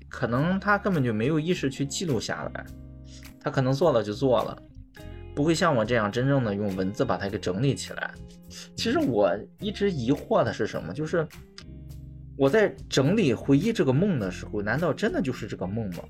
[0.08, 2.64] 可能他根本就没有意识去记录下来，
[3.40, 4.56] 他可能做了就做了。
[5.34, 8.14] 不会像我这样真正的用文字把它给整理起来。
[8.76, 10.94] 其实我一直疑惑的是什么？
[10.94, 11.26] 就是
[12.36, 16.04] 我在整理回忆这个梦的时候，难道真的就是这个梦吗？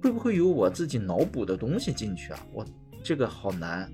[0.00, 2.38] 会不会有我自己脑补的东西进去啊？
[2.52, 2.64] 我
[3.02, 3.90] 这个好难。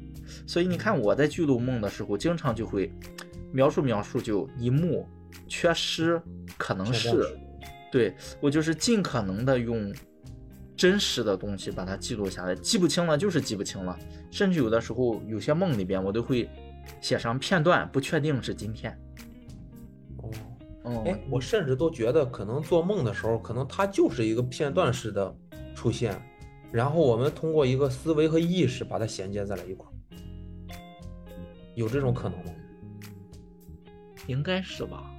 [0.47, 2.93] 所以你看我在记录梦的时候，经常就会
[3.53, 5.09] 描述描述就一幕
[5.47, 6.21] 缺失，
[6.59, 7.39] 可能是
[7.91, 9.95] 对我就是尽可能的用
[10.77, 13.99] 真实的东西把它记录下来，记不清了就是记不清了，
[14.31, 16.51] 甚至有的时候有些梦里边我都会
[17.01, 18.93] 写上片段，不确定是今天。
[20.19, 20.31] 哦。
[20.85, 25.35] 嗯，哎，我甚至都觉得，可能做梦的时候，可能它就是一个片段式的
[25.75, 26.15] 出现，
[26.73, 29.95] 然后我们通过一个思维和意识把它衔接在了一块儿，
[31.75, 32.53] 有这种可能吗？
[34.27, 35.11] 应该是吧？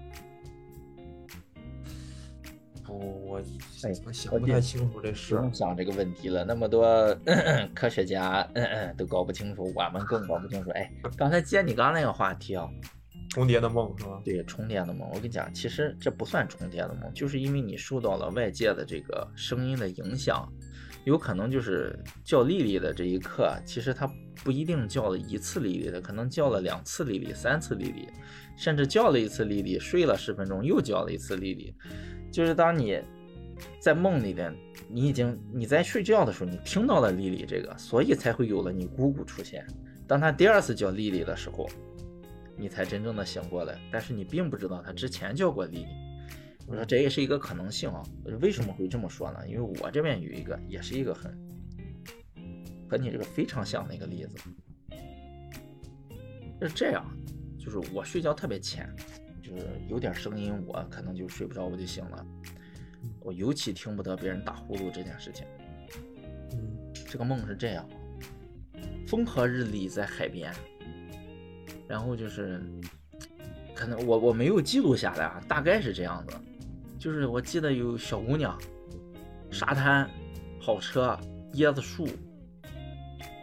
[2.89, 3.37] 哦，我
[3.83, 5.35] 哎我想不太清楚这不事。
[5.35, 7.13] 用想这个问题了，那么多
[7.75, 8.47] 科学家
[8.97, 10.69] 都搞不清楚，我们更搞不清楚。
[10.71, 12.69] 哎，刚才接你刚刚那个话题啊，
[13.29, 14.21] 重叠的梦是吧？
[14.23, 20.49] 对重叠的梦，我跟你讲，其实这不算重叠的梦，就是因为你受到了外界的这个声音的影响，
[21.07, 24.05] 有可能就是叫丽丽的这一刻，其实他
[24.43, 28.09] 不一定叫了一次丽丽的，可能叫了两次丽丽、三次丽丽，
[28.57, 31.73] 甚至叫了一次丽丽，睡了十分钟又叫了一次丽丽，
[32.29, 33.01] 就是当你
[33.79, 34.53] 在梦里边，
[34.89, 39.65] 你已经你在睡觉的时候，你听到了丽丽这个，所以才会有了你姑姑出现。
[40.05, 41.69] 当他第二次叫丽丽的时候，
[42.57, 46.06] 你才真正的醒过来，但是你并不知道他之前叫过丽丽。
[46.67, 48.03] 我说这也是一个可能性啊。
[48.41, 49.47] 为什么会这么说呢？
[49.47, 51.35] 因为我这边有一个，也是一个很
[52.89, 54.37] 和你这个非常像的一个例子。
[56.61, 57.05] 是这样，
[57.57, 58.93] 就是我睡觉特别浅，
[59.41, 62.25] 就是有点声音，我可能就睡不着，我就醒了。
[63.21, 65.45] 我尤其听不得别人打呼噜这件事情。
[66.51, 67.87] 嗯这个梦是这样：
[69.07, 70.51] 风和日丽在海边，
[71.87, 72.61] 然后就是，
[73.73, 76.35] 可能我我没有记录下来啊，大概是这样子。
[76.99, 78.57] 就是我记得有小姑娘，
[79.51, 80.09] 沙滩、
[80.61, 81.17] 跑车、
[81.53, 82.07] 椰子树，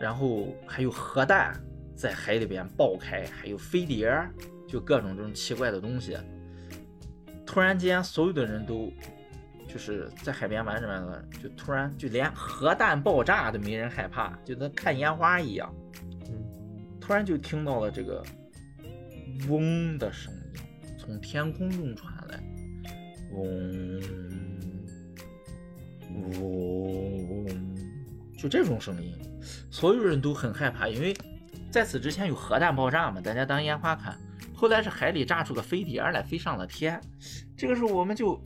[0.00, 1.54] 然后还有核弹
[1.94, 4.12] 在海里边爆开，还有飞碟，
[4.68, 6.16] 就各种这种奇怪的东西。
[7.46, 8.92] 突然间，所有的人都
[9.68, 15.72] 就是在海边玩着玩着，就突然就连核弹爆炸都没人害怕，就跟看烟花一样。
[16.28, 16.44] 嗯
[17.00, 18.24] 突然就听到了这个
[19.50, 20.40] 嗡的声音
[20.98, 22.13] 从天空中传来，
[23.34, 24.00] 嗡
[26.40, 27.46] 嗡嗡，
[28.38, 29.14] 就这种声音，
[29.70, 31.14] 所有人都很害怕，因为
[31.70, 34.16] 在此之前有核弹爆炸嘛，大家当烟花看。
[34.54, 37.00] 后来是海里炸出个飞碟来，飞上了天。
[37.56, 38.40] 这个时候我们就，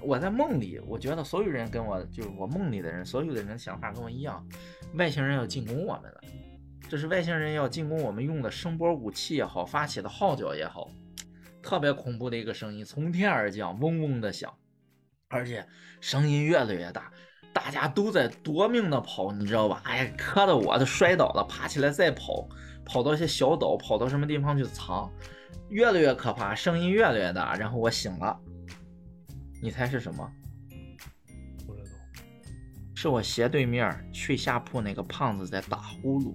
[0.00, 4.46] 我在梦里，我觉得所有人跟我就是我梦里的人，所有的人想法跟我一样，
[4.94, 6.20] 外星人要进攻我们了。
[6.88, 10.88] 这是外星人要进攻我们用的声波武器也好，发起的号角也好，
[11.62, 14.52] 特别恐怖的一个声音从天而降，嗡嗡的响，
[15.28, 15.66] 而且
[16.00, 17.12] 声音越来越大，
[17.52, 19.80] 大家都在夺命的跑，你知道吧？
[19.84, 22.48] 哎呀，磕的我都摔倒了，爬起来再跑，
[22.84, 25.10] 跑到一些小岛，跑到什么地方去藏，
[25.68, 28.38] 越来越可怕，声音越来越大，然后我醒了，
[29.62, 30.30] 你猜是什么？
[31.66, 31.88] 不知道。
[32.94, 36.34] 是我斜对面睡下铺那个胖子在打呼噜。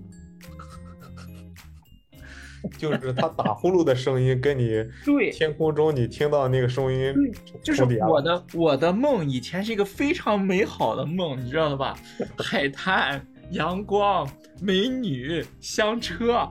[2.77, 7.13] 就是他打呼噜的声音跟你 对天空中你听到那个声音
[7.63, 11.97] 就是我的我的梦以前是一个非常美好的梦，你知道的吧？
[12.38, 14.27] 海滩、阳光、
[14.62, 16.47] 美女、香车，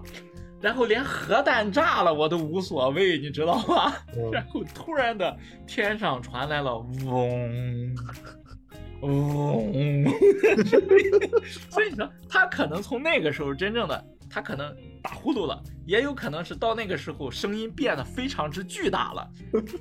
[0.60, 3.92] 然后连核弹炸了我都无所谓，你知道吗？
[4.16, 7.94] 嗯 然后突然的天上传来了嗡
[9.02, 10.04] 嗡，
[11.70, 19.28] 所以说他可能从那个时候真正的他可能打呼噜了，也有可能是到那个时候声音变得非常之巨大了，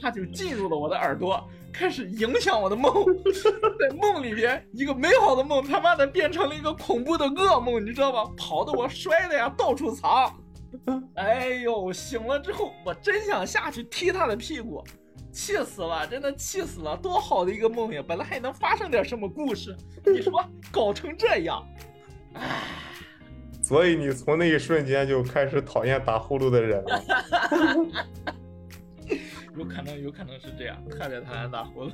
[0.02, 2.94] 他就进入了我的耳朵，开始影响我的梦，
[3.80, 8.32] 在梦里边一个美好的梦他妈的变成了一个恐怖的噩梦，你知道吗？
[8.38, 10.34] 跑的我摔的呀到处藏。
[11.16, 14.84] 哎呦，醒了之后，我真想下去踢他的屁股，
[15.32, 16.98] 气死了，真的气死了！
[16.98, 21.66] 多好的一个梦呀，本来还能发生点什么故事，你说搞成这样，
[22.34, 22.60] 唉，
[23.66, 27.02] 所以你从那一瞬间就开始讨厌打呼噜的人了。
[29.58, 31.92] 有可能，有可能是这样，特别讨厌打呼噜。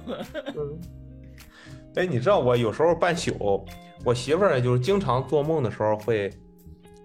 [1.95, 3.65] 哎，你知道我有时候半宿，
[4.03, 6.29] 我媳妇儿就是经常做梦的时候会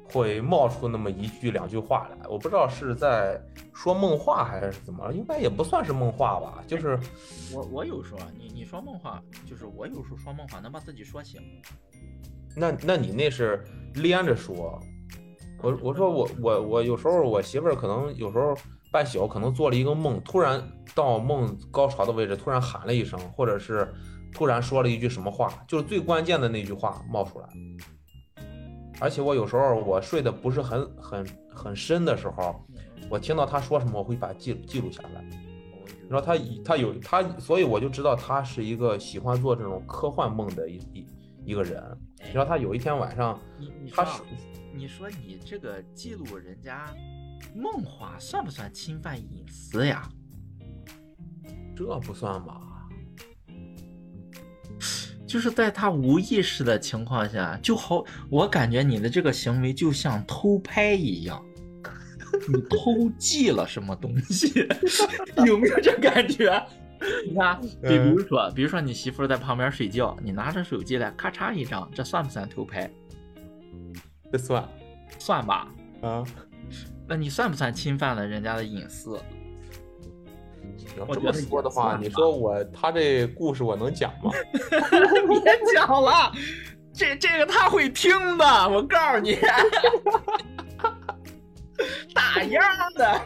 [0.02, 3.40] 会冒出那么一句两句话来，我不知道是在
[3.72, 6.98] 说梦话还是怎么，应该也不算是梦话吧，就是
[7.54, 11.40] 我我有时候啊，你你说梦话，就是我有时候说梦话能把自己说醒。
[12.56, 13.62] 那那你那是
[13.94, 14.80] 连着说，
[15.62, 18.56] 我我说我我我有时候我媳妇儿可能有时候
[18.90, 20.62] 半宿可能做了一个梦，突然
[20.94, 23.92] 到梦高潮的位置，突然喊了一声，或者是
[24.32, 27.48] 突然说了一句什么话，就是最关键的那句话冒出来。
[28.98, 32.64] 而且我有时候我睡得不是很很很深的时候，
[33.10, 35.22] 我听到他说什么，我会把记记录下来。
[36.02, 41.06] 你知道他他有他，所以我就知道他是一个喜欢做这种科幻梦的一一
[41.44, 41.82] 一个人。
[42.26, 44.30] 你知道他有一天晚上，你你他是说啊，
[44.74, 46.92] 你说你这个记录人家
[47.54, 50.08] 梦话算不算侵犯隐私呀？
[51.74, 52.60] 这不算吧？
[55.26, 61.44] 就是在他无意识的情况下，就好，我感觉你的这个行为就像偷拍一样，
[62.48, 64.66] 你偷 记了什么东西，
[65.46, 66.64] 有没有这感觉？
[67.26, 72.90] 你看，比如说，比如说你媳妇在旁边睡觉，你拿着手机来咔嚓一张，这算不算偷拍？
[74.32, 74.68] 这算
[75.18, 75.68] 算吧。
[76.02, 76.24] 啊？
[77.08, 79.18] 那你算不算侵犯了人家的隐私？
[80.98, 84.30] 要这么说的话，你说我他这故事我能讲吗？
[84.50, 86.32] 别讲了，
[86.92, 89.38] 这这个他会听的，我告诉你，
[92.14, 92.62] 大样
[92.94, 93.20] 的。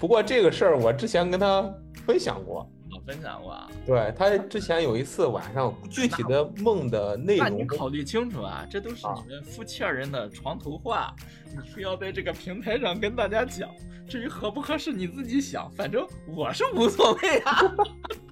[0.00, 1.62] 不过这个事儿我之前跟他
[2.06, 2.73] 分享过，我
[3.06, 11.14] 分享过啊，对他之前有一次晚上具体的梦的内那你容，考虑清楚啊，这都是你们夫妻二人的床头话，
[11.52, 13.68] 你非要在这个平台上跟大家讲。
[14.06, 17.58] 至于合不合适你自己想，反正我是无所谓啊。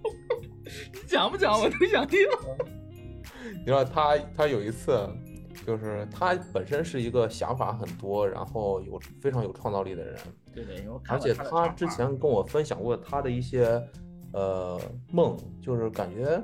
[0.93, 2.21] 你讲不讲我都想听。
[3.55, 5.09] 你知道他他有一次，
[5.67, 10.19] 就是他本身是一个想法很多，然后有非常有创造力的人，
[10.55, 13.83] 对对，因为而且他之前跟我分享过他的一些
[14.33, 14.81] 呃
[15.11, 16.43] 梦，就是感觉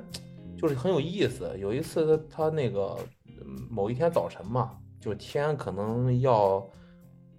[0.57, 1.51] 就是很有意思。
[1.57, 6.67] 有一次他他那个嗯某一天早晨嘛，就天可能要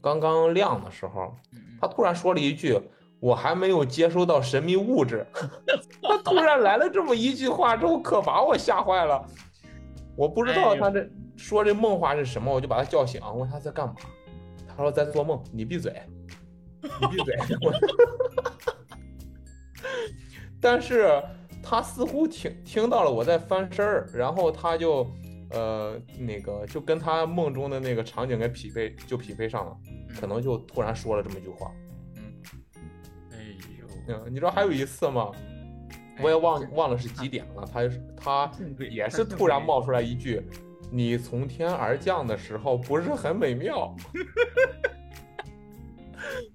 [0.00, 1.34] 刚刚亮的时候，
[1.80, 2.80] 他突然说了一句
[3.20, 5.26] ：“我还没有接收到神秘物质。
[6.02, 9.24] ”他突然来了这么一句话之后，可把我吓坏了。
[10.16, 13.94] 我不知道他这说这梦话是什么，我就把他叫醒，问他在干嘛。
[14.68, 15.42] 他说在做梦。
[15.52, 15.92] 你闭嘴，
[16.82, 17.36] 你闭嘴。
[20.60, 21.22] 我但是
[21.62, 25.10] 他似乎听听到了我在翻身儿，然后他就
[25.50, 29.76] 呃那个就跟他梦中的那个场景给匹配，就匹配上了。
[30.20, 31.72] 可能就突然说了这么一句话。
[33.32, 33.38] 哎
[33.78, 35.30] 呦，嗯，你知道还有一次吗？
[36.22, 37.64] 我也忘忘了是几点了。
[37.72, 38.50] 他是他
[38.90, 40.42] 也是突然冒出来一句
[40.92, 43.96] ：“你从天而降的时候不是很美妙。”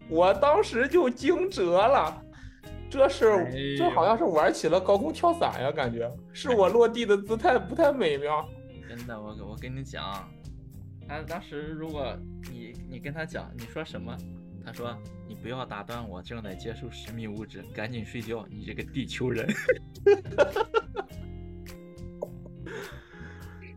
[0.07, 2.21] 我当时就惊蛰了，
[2.95, 8.47] 这是这好像是玩起了高空跳伞呀，感觉 是我落地的姿态不太美妙。
[8.87, 10.25] 真的，我我跟你讲，
[11.05, 12.17] 他当时如果
[12.49, 14.15] 你你跟他讲，你说什么？
[14.65, 19.45] 他说你不要打断我，正在接受神秘物质，赶紧睡觉，你这个地球人。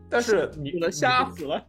[0.09, 1.61] 但是你给他吓死了。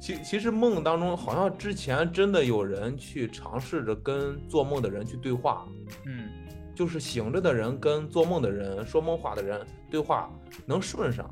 [0.00, 5.68] 其其实梦当中，好像之前真的有人去尝试着跟做梦的人去对话，
[6.06, 6.30] 嗯，
[6.74, 10.30] 就是醒着的人跟做梦的人、说梦话的人对话
[10.66, 11.28] 能顺上。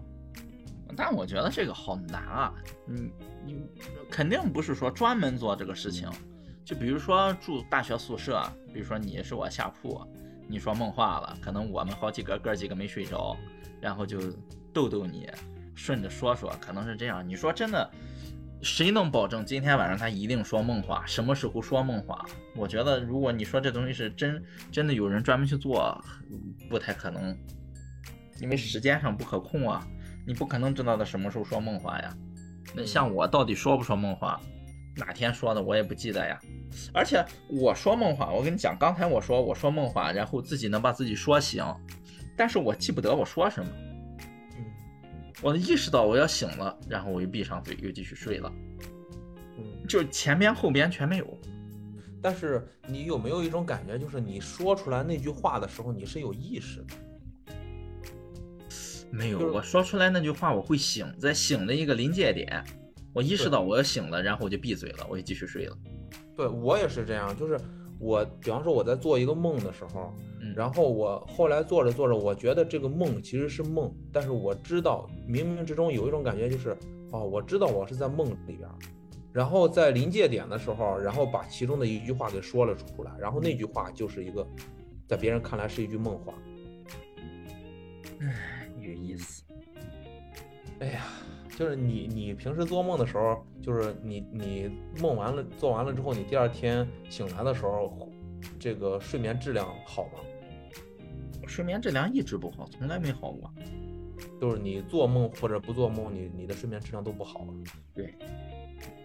[0.97, 2.55] 但我觉得这个好难啊，
[2.87, 3.13] 你
[3.45, 3.67] 你
[4.11, 6.11] 肯定不是说专门做这个事情，
[6.65, 10.01] 就比如说住大学宿舍，比如说你是我下铺，
[10.49, 13.37] 你说梦话了，可能我们好几个哥几个没睡着，
[13.81, 14.19] 然后就
[14.73, 15.29] 逗逗你，
[15.75, 17.27] 顺着说说，可能是这样。
[17.27, 17.89] 你说真的，
[18.61, 21.05] 谁能保证今天晚上他一定说梦话？
[21.07, 22.25] 什么时候说梦话？
[22.57, 24.43] 我觉得如果你说这东西是真
[24.73, 25.97] 真的有人专门去做，
[26.69, 27.37] 不太可能，
[28.41, 29.87] 因为时间上不可控啊。
[30.27, 32.15] 你不可能知道他什么时候说梦话呀。
[32.75, 34.39] 那像我到底说不说梦话，
[34.97, 36.39] 哪天说的我也不记得呀。
[36.93, 41.65] 而且我说梦话，我跟你讲，刚才我说我说梦话，然后自己能把自己说醒，
[42.37, 43.71] 但是我记不得我说什么。
[45.41, 48.53] 嗯我意识到我要醒了，然后我又闭上嘴，又继续睡了，
[49.57, 49.87] 嗯。
[49.89, 51.39] 就前边后边全没有。
[52.21, 57.55] 但是你有没有一种感觉，就是你说出来那句话的时候，你是有意识的？
[59.13, 62.65] 没有，就是我说出来那句话，我会醒，在醒的一个临界点，
[63.13, 65.79] 我意识到我要醒了，然后我就闭嘴了，我就继续睡了。
[66.37, 67.57] 对我也是这样，就是
[68.01, 76.77] 我，比方说我在做一个梦的时候，嗯，然后我后来做着做着，我觉得这个梦其实是梦，但是我知道冥冥之中有一种感觉，就是
[77.11, 78.69] 哦，我知道我是在梦里边，
[79.33, 84.47] 然后在临界点的时候，然后把其中的一句话给说了出来，然后那句话就是一个，
[85.07, 86.35] 在别人看来是一句梦话。
[88.81, 89.43] 有意思。
[90.81, 91.05] 哎呀，
[91.59, 94.71] 就是你你平时做梦的时候，就是你你
[95.03, 98.09] 梦完了做完了之后，你第二天醒来的时候，
[98.61, 100.21] 这个睡眠质量好吗？
[101.49, 103.53] 睡眠质量一直不好，从来没好过。
[104.41, 107.53] 就是你做梦或者不做梦，你你的睡眠质量都不好了。
[107.93, 108.15] 对，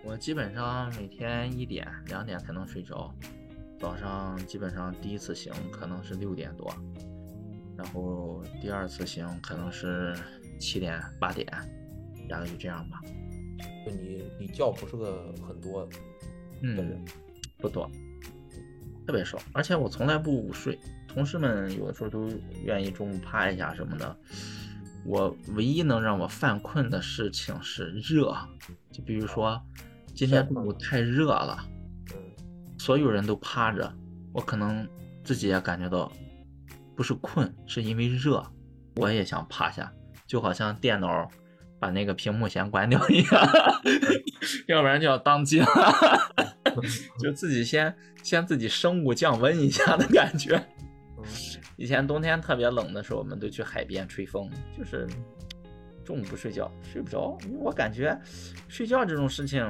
[0.04, 3.12] 我基本上每天一点两点才能睡着，
[3.80, 6.72] 早上基本上第一次醒可能是六点多，
[7.76, 10.16] 然后第二次醒可能是
[10.60, 11.47] 七点八点，
[12.28, 13.02] 大概就这样吧。
[13.86, 15.98] 就你你觉不是个很多的
[16.62, 17.06] 嗯人，，
[17.58, 17.90] 不多，
[19.06, 20.80] 特别少，而且我从来不午睡。
[21.08, 22.28] 同事们有的时候都
[22.64, 24.18] 愿意中午趴一下什么的，
[25.06, 28.36] 我唯一能让我犯困的事情是热，
[28.92, 29.62] 就比如说
[30.16, 31.64] 今天中午太热了，
[32.14, 32.18] 嗯，
[32.80, 33.94] 所有人都趴着，
[34.32, 34.88] 我可能
[35.24, 36.12] 自己也感觉到
[36.96, 38.44] 不是困，是因为热，
[38.96, 39.94] 我也想趴下，
[40.26, 41.30] 就好像电脑
[41.84, 43.46] 把那个屏幕先关掉一下，
[44.68, 45.68] 要不然就要当机了，
[47.20, 50.56] 就自己先先自己生物降温一下的感觉。
[51.18, 51.26] 嗯
[51.76, 55.06] 以前冬天特别冷的时候，我们都去海边吹风，就是
[56.06, 57.38] 中午不睡觉，睡不着。
[57.46, 58.18] 因为我感觉
[58.70, 59.70] 睡觉这种事情，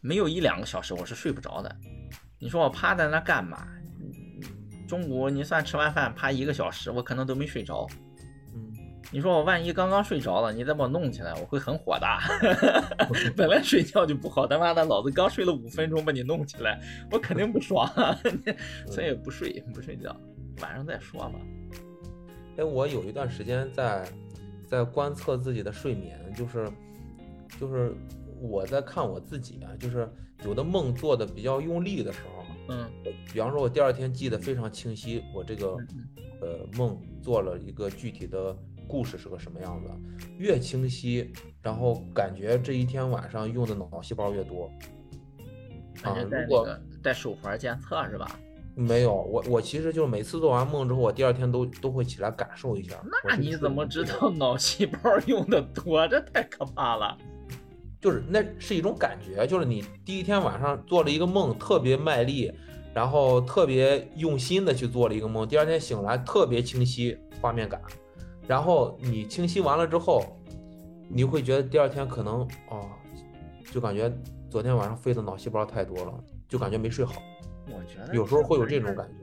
[0.00, 1.76] 没有一两个小时我是睡不着的。
[2.38, 3.66] 你说我趴在那干嘛？
[4.86, 7.84] 中午你算吃完饭趴一个小时，我可能都没睡着。
[9.10, 12.20] 嗯，你说我万一刚刚睡着了，你再把我弄起来，我会很火大。
[13.36, 16.80] 本来睡觉就不好，他妈的老子刚睡了五分钟把你弄起来，
[17.10, 17.88] 我肯定不爽，
[18.86, 20.14] 所以不睡不睡觉，
[20.60, 21.34] 晚上再说吧。
[22.56, 24.04] 哎，我有一段时间在
[24.66, 26.68] 在观测自己的睡眠，就是
[27.58, 27.94] 就是
[28.40, 30.08] 我在看我自己啊，就是
[30.44, 32.90] 有的梦做的比较用力的时候，嗯，
[33.32, 35.76] 比方说我第二天记得非常清晰，我这个
[36.40, 38.56] 呃梦做了一个具体的
[38.88, 39.90] 故事是个什么样子，
[40.38, 41.30] 越清晰，
[41.62, 44.68] 然后感觉这一天晚上用的脑细胞越多。
[46.02, 48.40] 啊，如果那个带手环监测是吧？
[48.74, 52.94] 没有，我我其实就是每次做完梦之后，我第二天都都会起来感受一下。
[53.28, 56.06] 那你怎么知道脑细胞用的多？
[56.06, 57.18] 这太可怕了。
[58.00, 62.52] 就是那是一种感觉，就是你第一天晚上做了一个梦，特别卖力，
[62.94, 67.82] 然后特别用心的去做了一个梦，第二天醒来特别清晰画面感，
[68.48, 70.24] 然后你清晰完了之后，
[71.08, 72.40] 你会觉得第二天可能
[72.70, 72.88] 哦，
[73.70, 74.10] 就感觉
[74.48, 77.22] 昨天晚上飞的脑细胞太多了，就感觉没睡好，
[77.66, 79.14] 我觉得有时候会有这种感觉。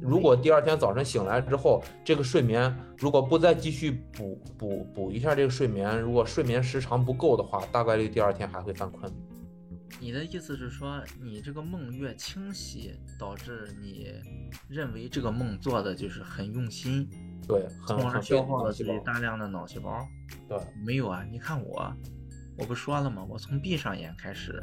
[0.00, 9.12] 如果第二天早晨醒来之后，这个睡眠如果不再继续补补补一下这个睡眠，如果睡眠时长不够的话，大概率第二天还会犯困。
[10.00, 14.06] 你的意思是说，你这个梦越清晰，导致你
[14.68, 17.08] 认为这个梦做的就是很用心，
[17.48, 18.84] 对，从而消耗了自。
[18.84, 20.06] 己大量的脑细胞。
[20.46, 21.90] 对，没有啊，你看我，
[22.58, 23.26] 我不说了吗？
[23.28, 24.62] 我从闭上眼开始，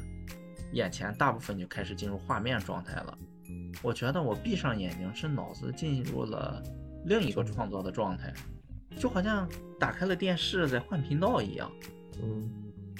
[0.71, 3.17] 眼前大部分就开始进入画面状态了。
[3.81, 6.61] 我觉得我闭上眼睛是脑子进入了
[7.05, 8.31] 另一个创作的状态，
[8.97, 11.71] 就好像打开了电视在换频道一样
[12.21, 12.49] 嗯，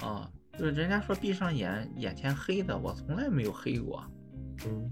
[0.02, 0.30] 啊。
[0.58, 4.02] 就是人家说闭上眼眼前黑的，我从来没有黑过。
[4.66, 4.90] 嗯，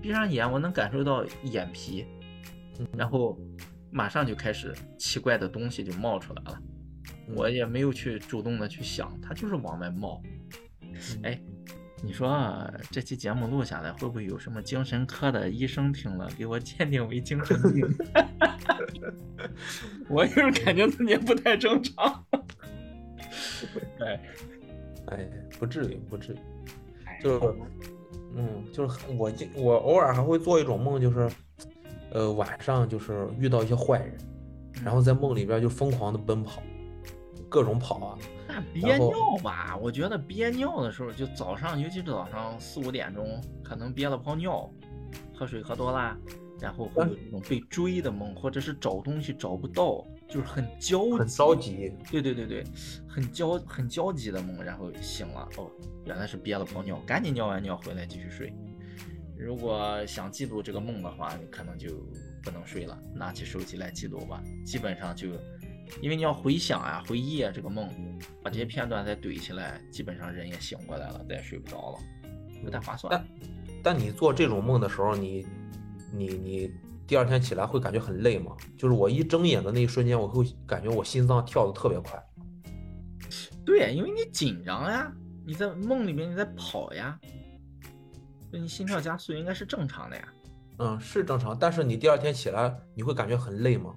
[0.00, 2.06] 闭上眼，我能感受到眼皮，
[2.78, 3.36] 嗯然后
[3.94, 6.58] 马上就开始奇怪的东西就冒出来了。
[6.60, 10.22] 嗯我也没有去主动的去想，它就是往外冒。
[11.22, 11.40] 哎，
[12.02, 17.88] 你说啊这期节目录下来，会不会有什么精神科的医生听了，给我鉴定为精神病？
[20.10, 22.24] 我就是感觉自己不太正常。
[24.00, 24.20] 哎，
[25.08, 26.36] 哎，不至于，不至于。
[27.06, 27.54] 哎就是，
[28.34, 31.30] 嗯，就是很我经我偶尔还会做一种梦，就是，
[32.14, 34.16] 呃，晚上就是遇到一些坏人，
[34.84, 36.62] 然后在梦里边就疯狂的奔跑，
[37.48, 38.18] 各种跑啊。
[38.46, 39.10] 那憋尿
[39.42, 44.70] 吧，我觉得憋尿的时候，就早上，尤其是早上四五点钟，可能憋了泡尿，
[45.34, 46.16] 喝水喝多啦，
[46.60, 51.92] 然后会有这种被追的梦，或者是找东西找不到，就是很焦急，很着急。
[52.12, 52.64] 对对对对，
[53.08, 55.68] 很焦很焦急的梦，然后醒了，哦，
[56.04, 58.54] 原来是憋了泡尿，赶紧尿完尿回来继续睡。
[59.36, 61.88] 如果想记录这个梦的话，你可能就
[62.42, 64.42] 不能睡了，拿起手机来记录吧。
[64.64, 65.28] 基本上就，
[66.00, 67.88] 因为你要回想啊、回忆啊这个梦，
[68.42, 71.98] 把这些片段再怼起来，基本上人也醒过来了，再也睡不着了，
[72.62, 73.10] 不太划算。
[73.10, 73.26] 但
[73.82, 75.46] 但你做这种梦的时候，你
[76.12, 76.72] 你你
[77.06, 78.56] 第二天起来会感觉很累吗？
[78.78, 82.22] 就是我一睁眼的那一瞬间，我会感觉我心脏跳得特别快。
[83.64, 85.12] 对，因为你紧张呀，
[85.44, 87.18] 你在梦里面你在跑呀，
[88.54, 90.28] 所以你心跳加速应该是正常的呀。
[90.78, 93.92] 嗯，是正常，但是你第二天起来，你会感觉很累吗？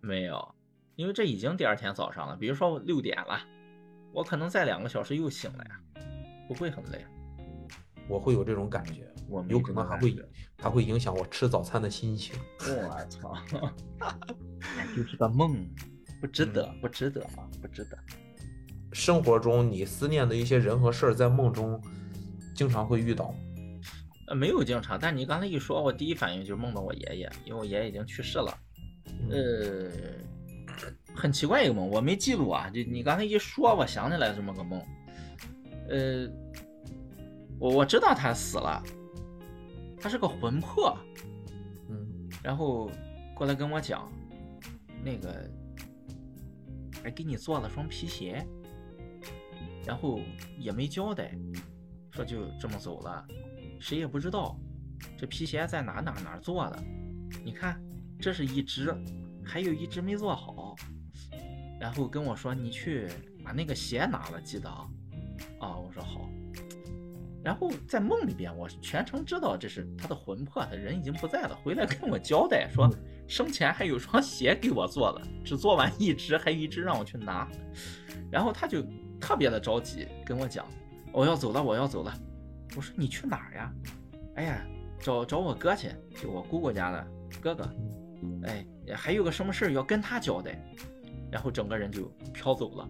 [0.00, 0.54] 没有，
[0.96, 2.34] 因为这已经第二天早上了。
[2.34, 3.38] 比如说我六点了，
[4.12, 5.80] 我可能再两个小时又醒了呀，
[6.48, 7.06] 不会很累。
[8.08, 10.16] 我会有这种感觉，我没有可能还会
[10.60, 12.34] 还会影响我吃早餐的心情。
[12.58, 13.36] 我操，
[14.02, 15.64] 哎就是个梦，
[16.20, 17.96] 不值得，不值得啊，不值得。
[18.92, 21.80] 生活中你思念的一些人和事儿，在梦中
[22.52, 23.38] 经常会遇到吗。
[24.26, 28.58] 呃，没有经常，但你刚才一说，我第一反应就是梦到我爷爷，因为我爷爷已经去世了。
[29.06, 29.90] 嗯呃，
[31.14, 32.70] 很奇怪一个梦，我没记录啊。
[32.70, 34.80] 就你刚才一说，我想起来这么个梦。
[35.88, 36.26] 呃，
[37.58, 38.82] 我我知道他死了，
[40.00, 40.96] 他是个魂魄，
[41.90, 42.90] 嗯然后
[43.34, 44.10] 过来跟我讲，
[45.04, 45.48] 那个
[47.02, 48.42] 还给你做了双皮鞋，
[49.84, 50.18] 然后
[50.58, 51.36] 也没交代，
[52.10, 53.26] 说就这么走了，
[53.84, 54.58] 谁也不知道
[55.14, 56.82] 这皮鞋在哪哪哪做的。
[57.44, 57.78] 你看，
[58.18, 58.90] 这是一只，
[59.44, 60.74] 还有一只没做好。
[61.78, 63.06] 然后跟我说你去
[63.44, 64.88] 把那个鞋拿了，记得啊。
[65.60, 66.30] 啊，我说好。
[67.44, 72.88] 然后在梦里边，我全程知道这是他的魂魄，他人已经不在了，回来跟我交代说，
[73.28, 77.46] 生前还有双鞋给我做了，只做完一只，还一只让我去拿。
[78.32, 78.82] 然后他就
[79.20, 80.66] 特别的着急跟我讲，
[81.12, 82.18] 我要走了，我要走了。
[82.76, 83.72] 我说你去哪儿呀？
[84.36, 84.66] 哎呀，
[85.00, 87.06] 找找我哥去，就我姑姑家的
[87.40, 87.68] 哥哥。
[88.44, 90.60] 哎，还有个什么事儿要跟他交代。
[91.30, 92.88] 然后整个人就飘走了，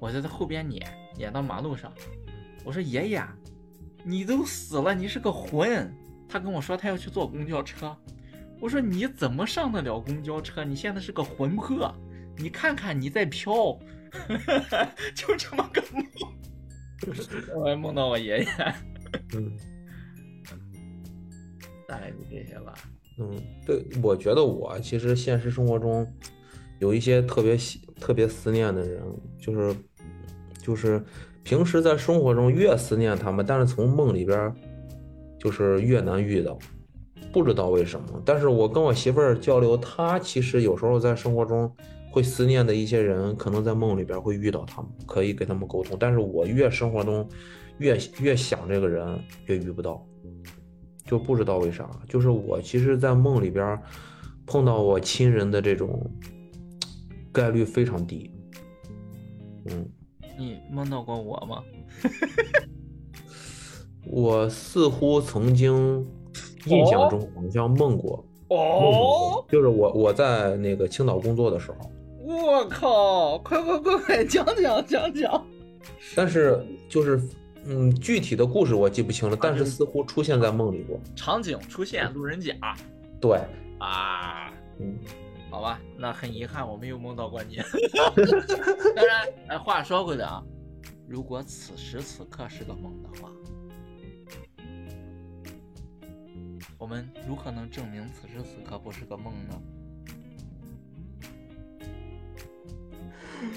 [0.00, 0.84] 我在他后边撵，
[1.16, 1.92] 撵到马路上。
[2.64, 3.22] 我说爷爷，
[4.02, 5.94] 你都死了，你是个魂。
[6.28, 7.96] 他跟我说他要去坐公交车。
[8.60, 10.64] 我我说你怎么上得了公交车？
[10.64, 11.94] 你现在是个魂魄，
[12.38, 13.52] 你看看你在飘，
[15.14, 16.02] 就这么个梦。
[17.54, 18.46] 我还梦到我爷爷，
[19.34, 19.52] 嗯
[21.86, 22.74] 大概就这些吧。
[23.18, 26.06] 嗯，对，我觉得我其实现实生活中
[26.80, 29.02] 有一些特别喜、特别思念的人，
[29.38, 29.76] 就是
[30.60, 31.00] 就是
[31.42, 34.54] 平时在生活中越思念他们，但是从梦里边儿
[35.38, 36.58] 就是越难遇到，
[37.32, 38.20] 不知道为什么。
[38.24, 41.70] 但是我跟我媳妇儿交流，她其实有时候在生活中
[42.10, 45.96] 会思念的一些人，可能在梦里边会遇到他们，可以跟他们沟通。
[46.00, 47.28] 但是我越生活中
[47.78, 50.04] 越越想这个人，越遇不到。
[51.04, 53.78] 就不知道为啥，就是我其实，在梦里边
[54.46, 56.10] 碰到我亲人的这种
[57.30, 58.30] 概率非常低。
[59.66, 59.86] 嗯，
[60.38, 61.62] 你梦到过我吗？
[64.06, 66.06] 我似乎曾经
[66.66, 68.58] 印象中好像梦过，梦
[68.92, 71.90] 过，就是我我在那个青岛工作的时候，
[72.24, 73.38] 我靠！
[73.38, 75.46] 快快快快讲讲讲讲！
[76.16, 77.20] 但是就是
[77.66, 81.00] 嗯，具体的故事我记不清了，但是似乎出现在梦里过。
[81.16, 82.54] 场景出现路人甲
[83.20, 83.40] 对，
[83.78, 84.98] 啊，嗯，
[85.50, 87.56] 好吧，那很遗憾我没有梦到过你。
[88.94, 90.42] 当然，哎，话说回来啊，
[91.08, 93.30] 如果此时此刻是个梦的话，
[96.76, 99.62] 我们如何能证明此时此刻不是个梦呢？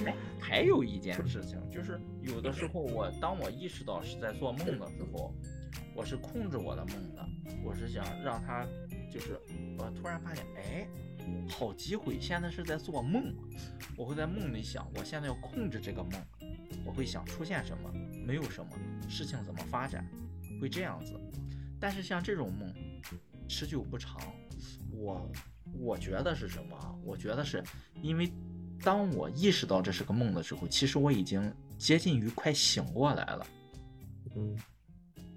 [0.06, 5.34] 哎，还有一件事情，就是有的时候我当我意识到是在做梦的时候，
[5.96, 7.26] 我是控制我的梦的，
[7.64, 8.66] 我是想让它，
[9.12, 9.40] 就是
[9.78, 10.88] 我突然发现，哎，
[11.50, 13.34] 好机会，现在是在做梦，
[13.96, 16.12] 我会在梦里想，我现在要控制这个梦，
[16.86, 17.92] 我会想出现什么，
[18.26, 18.72] 没有什么，
[19.10, 20.06] 事情怎么发展，
[20.62, 21.14] 会这样子。
[21.80, 22.74] 但是像这种梦，
[23.48, 24.20] 持久不长，
[24.92, 25.32] 我
[25.80, 26.96] 我觉得是什么啊？
[27.04, 27.64] 我觉得是
[28.02, 28.32] 因为
[28.82, 33.48] 当我意识到这是个梦的时候，其实我已经接近于快醒过来了。
[34.36, 34.56] 嗯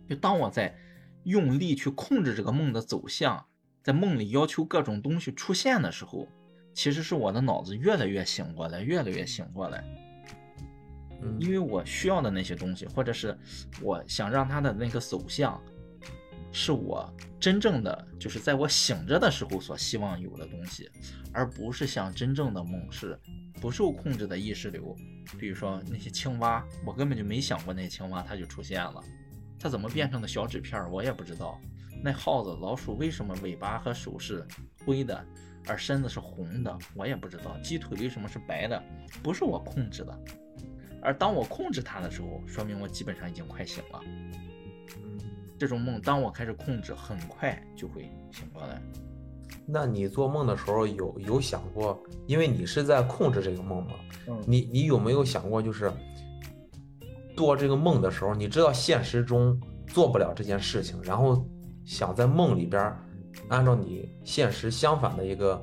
[0.08, 0.74] 就当我在
[1.24, 3.46] 用力去控制这个梦的走向，
[3.82, 6.26] 在梦里要求各种东西出现的时候，
[6.74, 9.84] 其实是我的脑子越来越醒过来，越来越醒过来。
[11.22, 13.38] 嗯因为我需要的那些东西，或者是
[13.82, 15.62] 我想让它的那个走向，
[16.52, 20.90] 是我真正的就是在我醒着的时候所希望有的东西，
[21.32, 23.18] 而不是像真正的梦是
[23.60, 24.96] 不受控制的意识流。
[25.38, 29.02] 比如说那些青蛙，我根本就没想过那青蛙它就出现了，
[29.58, 31.60] 它怎么变成的小纸片儿我也不知道。
[32.02, 34.44] 那耗子、老鼠为什么尾巴和手是
[34.84, 35.24] 灰的，
[35.66, 37.56] 而身子是红的，我也不知道。
[37.62, 38.82] 鸡腿为什么是白的，
[39.22, 40.18] 不是我控制的。
[41.02, 44.02] 而当我控制它的时候，说明我基本上已经快醒了。
[45.60, 48.80] 嗯，这种梦，当我开始控制，很快就会醒过来。
[49.66, 53.92] 那你做梦的时候有有想过，因为你是在控制这个梦吗？
[54.26, 55.92] 嗯你你有没有想过，就是
[57.36, 61.44] 做这个梦的时候，你知道现实中做不了这件事情，然后
[61.84, 62.96] 想在梦里边
[63.48, 65.62] 按照你现实相反的一个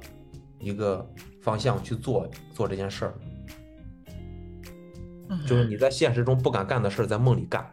[0.60, 1.06] 一个
[1.42, 3.14] 方向去做做这件事儿，
[5.46, 7.66] 就是你在现实中不敢干的事儿，在梦里干。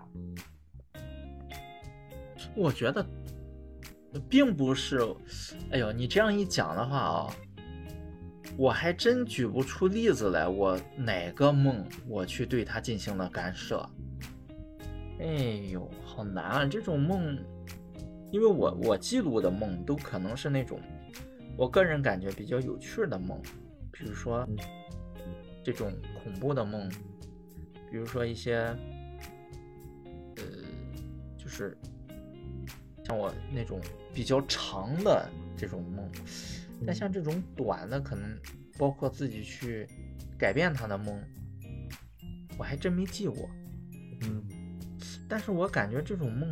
[2.57, 3.05] 我觉得
[4.28, 5.00] 并不是，
[5.70, 7.36] 哎呦，你这样一讲的话啊，
[8.57, 10.46] 我还真举不出例子来。
[10.46, 13.88] 我哪个梦我去对它进行了干涉？
[15.18, 15.26] 哎
[15.70, 16.64] 呦，好难啊！
[16.64, 17.38] 这种梦，
[18.30, 20.80] 因为我我记录的梦都可能是那种
[21.57, 23.40] 我个人感觉比较有趣的梦，
[23.92, 24.46] 比如说
[25.62, 25.92] 这种
[26.22, 26.88] 恐怖的梦，
[27.90, 28.57] 比如说一些
[30.36, 30.42] 呃，
[31.38, 31.78] 就是
[33.05, 33.80] 像我那种
[34.12, 36.11] 比较长的这种梦，
[36.86, 38.38] 但像这种短的，可能
[38.78, 39.86] 包括自己去
[40.38, 41.22] 改变他的梦，
[42.59, 43.48] 我还真没记过。
[44.22, 44.42] 嗯
[45.28, 46.50] 但是我感觉这种梦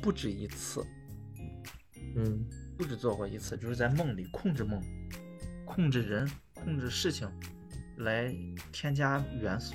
[0.00, 0.84] 不止一次，
[2.14, 2.44] 嗯
[2.76, 4.80] 不止做过一次，就是在梦里控制梦，
[5.64, 7.28] 控制人，控制事情，
[7.98, 8.34] 来
[8.72, 9.74] 添加元素。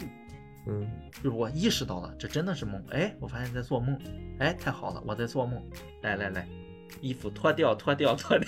[0.68, 2.84] 嗯就是我意识到了，这真的是梦。
[2.91, 3.97] 哎，我发现在做梦。
[4.39, 5.62] 哎，太好了，我在做梦。
[6.01, 6.47] 来来来，
[7.01, 8.47] 衣服脱掉，脱掉，脱掉。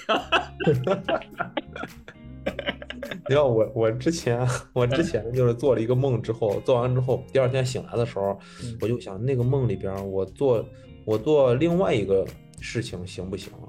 [3.27, 10.63] 你看 我我之前 我之前就是做了一个梦之后，做完之后，第二天醒来的时候，嗯我就想那个梦里边我做
[11.05, 12.25] 我做另外一个
[12.59, 13.67] 事情行不行啊？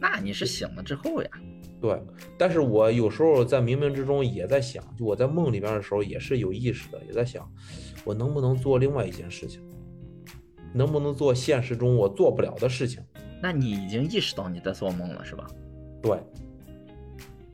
[0.00, 1.30] 那你是醒了之后呀？
[1.84, 2.02] 对，
[2.38, 7.46] 但是我有时候在冥冥之中也在想，就我在梦里边的时候也是有意识的，也在想，
[8.04, 9.60] 我能不能做另外一件事情，
[10.72, 13.02] 能不能做现实中我做不了的事情？
[13.42, 15.46] 那你已经意识到你在做梦了，是吧？
[16.00, 16.18] 对，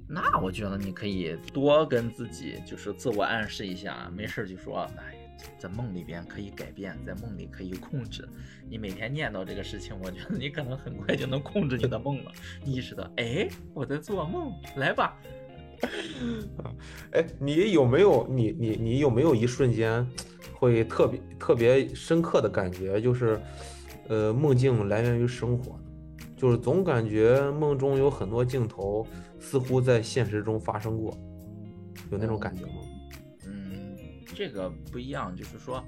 [0.06, 5.19] 那我觉得你可以多跟自己就是自我暗示一下，没事就说，哎，
[5.58, 8.28] 在梦里边可以改变，在梦里可以控制。
[8.68, 12.32] 你每天念叨这个事情，我觉得你可能很快就能控制你的梦了。
[12.64, 15.16] 意识到，哎，我在做梦，来吧。
[17.12, 20.06] 哎，你有没有你你你有没有一瞬间
[20.54, 23.40] 会特别特别深刻的感觉，就是
[24.08, 25.78] 呃梦境来源于生活？
[26.36, 29.06] 就是总感觉梦中有很多镜头
[29.38, 31.14] 似乎在现实中发生过，
[32.10, 32.72] 有那种感觉吗？
[34.30, 35.84] 嗯，这个不一样，就是说，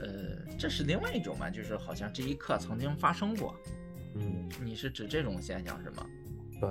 [0.00, 3.54] 呃，这是另外一种嘛，就是好像这一刻曾经发生过。
[4.14, 6.06] 嗯，你是指这种现象是吗？
[6.60, 6.70] 对。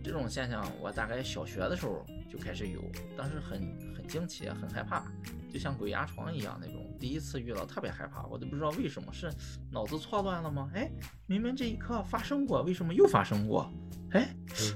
[0.00, 2.80] 这种现象我大概小学的时候就开始有，
[3.16, 3.60] 当时很
[3.94, 5.04] 很惊奇，很害怕，
[5.52, 6.96] 就像鬼压床一样那种。
[7.00, 9.28] 第一次遇到特别害怕，我都不知道为什么，是
[9.72, 10.70] 脑子错乱了吗？
[10.72, 10.88] 哎，
[11.26, 13.70] 明明这一刻发生过，为什么又发生过？
[14.12, 14.28] 哎，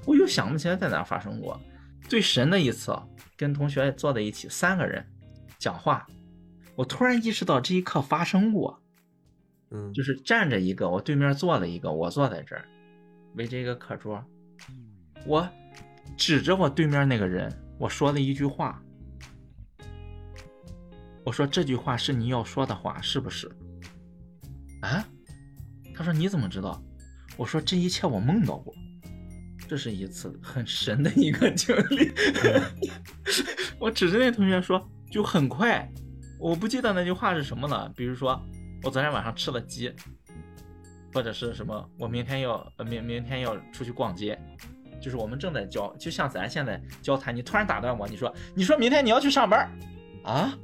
[0.05, 1.59] 我又想不起来在哪发生过。
[2.09, 2.92] 最神的一次，
[3.36, 5.07] 跟同学坐在一起，三个人
[5.62, 6.04] 讲话，
[6.74, 8.82] 我突然意识到这一刻发生过。
[9.70, 12.64] 嗯，就是站着一个，我对面坐了一个，我坐在这儿，
[13.36, 14.22] 围着一个课桌。
[15.24, 15.48] 我
[16.16, 17.48] 指着我对面那个人，
[17.78, 18.82] 我说了一句话。
[21.24, 23.48] 我说这句话是你要说的话，是不是？
[24.80, 25.06] 啊？
[25.94, 26.82] 他说你怎么知道？
[27.36, 28.74] 我说这一切我梦到过，
[29.68, 32.10] 这是一次很神的一个经历。
[33.78, 35.86] 我指着那同学说，就很快，
[36.40, 37.92] 我不记得那句话是什么了。
[37.94, 38.42] 比如说，
[38.82, 39.92] 我昨天晚上吃了鸡，
[41.12, 44.40] 或者是什么，我明天要明明天要出去逛街。
[45.02, 49.70] 就是我们正在交，就像咱现在交谈，你突然打断我，你说，你说明天你要去上班，
[50.24, 50.56] 啊？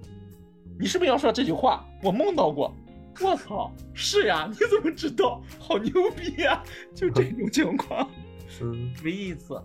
[0.81, 1.85] 你是不是要说这句话？
[2.03, 2.75] 我梦到过，
[3.21, 5.43] 我操，是呀，你怎么知道？
[5.59, 6.63] 好牛逼呀！
[6.95, 8.09] 就这种情况，
[8.63, 9.61] 嗯，唯一一次，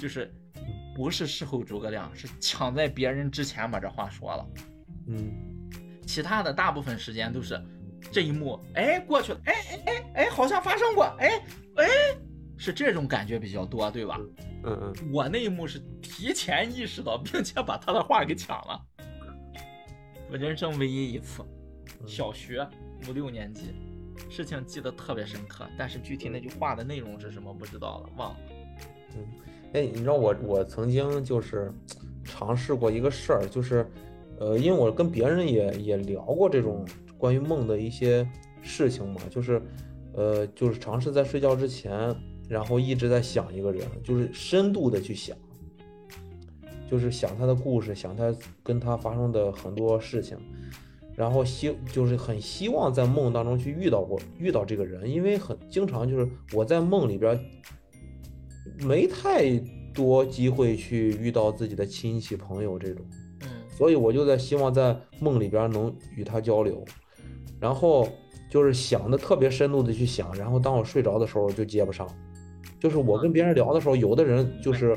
[0.00, 0.32] 就是
[0.94, 4.46] 不是事后诸葛亮，是抢在别人之前把这话说了，
[5.08, 5.32] 嗯，
[6.06, 7.60] 其他的大部分时间都是
[8.10, 11.28] 这一幕，哎，过去了，哎哎哎哎，好像发生过，哎
[11.76, 11.86] 哎。
[12.58, 14.20] 是这种感觉比较多，对吧？
[14.62, 18.80] 嗯嗯，我那一幕是提前意识到，并且把他的话给抢了。
[20.30, 21.42] 我人生唯一一次，
[22.06, 22.64] 小学
[23.08, 23.74] 五六年级，
[24.30, 28.36] 事情记得特别深刻，但是具体那句话的内容是什么不知道了，忘了。
[29.16, 29.26] 嗯，
[29.72, 31.72] 哎，你知道我我曾经就是
[32.24, 33.86] 尝试过一个事儿，就是
[34.38, 36.84] 呃，因为我跟别人也也聊过这种
[37.18, 38.28] 关于梦的一些
[38.60, 39.62] 事情嘛，就是
[40.14, 42.14] 呃，就是尝试在睡觉之前。
[42.48, 45.34] 然后一直在想一个人，就是深度的去想，
[46.90, 50.36] 就是想他的故事，想他跟他发生的很多事情，
[51.16, 57.40] 然后希就是很希望在梦当中去遇到过遇到这个人，因为很经常就是我在梦里边
[58.80, 59.58] 没太
[59.94, 63.04] 多机会去遇到自己的亲戚朋友这种，
[63.42, 66.84] 嗯，所以我就在希望在梦里边能与他交流，
[67.60, 68.08] 然后
[68.50, 72.08] 就是想的特别深度的去想，然后当我睡着的时候就接不上。
[72.80, 74.92] 就是我跟别人聊的时候，有的人就是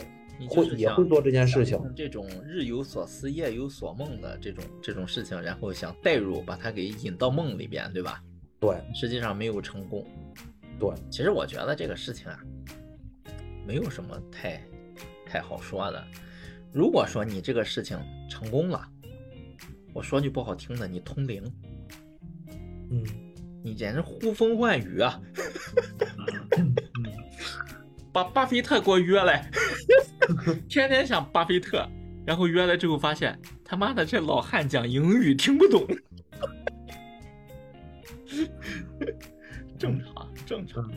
[0.50, 8.20] 会也会做这件事情，这种日有所思夜有所梦的这种这种事情，然后想代入，把它给引到梦里边，对吧？
[8.60, 10.04] 对，实际上没有成功。
[10.80, 12.40] 对，其实我觉得这个事情啊，
[13.66, 14.62] 没有什么太
[15.26, 16.08] 太好说的。
[16.72, 17.98] 如果说你这个事情
[18.30, 18.86] 成功了，
[19.94, 21.42] 我说句不好听的，你通灵，
[22.92, 23.04] 嗯，
[23.64, 25.22] 你简直呼风唤雨啊！
[28.12, 29.50] 把巴菲特给我约来，
[30.70, 31.86] 天天想巴菲特，
[32.26, 35.86] 然后约来之后发现他妈的这老汉讲英语听不懂，
[39.80, 40.90] 正常正常。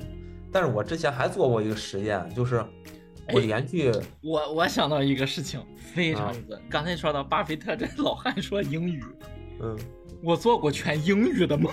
[0.53, 2.64] 但是我之前还做过一个实验，就是
[3.32, 3.92] 我连续
[4.22, 9.05] 我我想到一个事情非常有意刚才说到巴菲特这老汉说英语，
[9.61, 9.76] 嗯，
[10.22, 11.72] 我做过全英语的梦，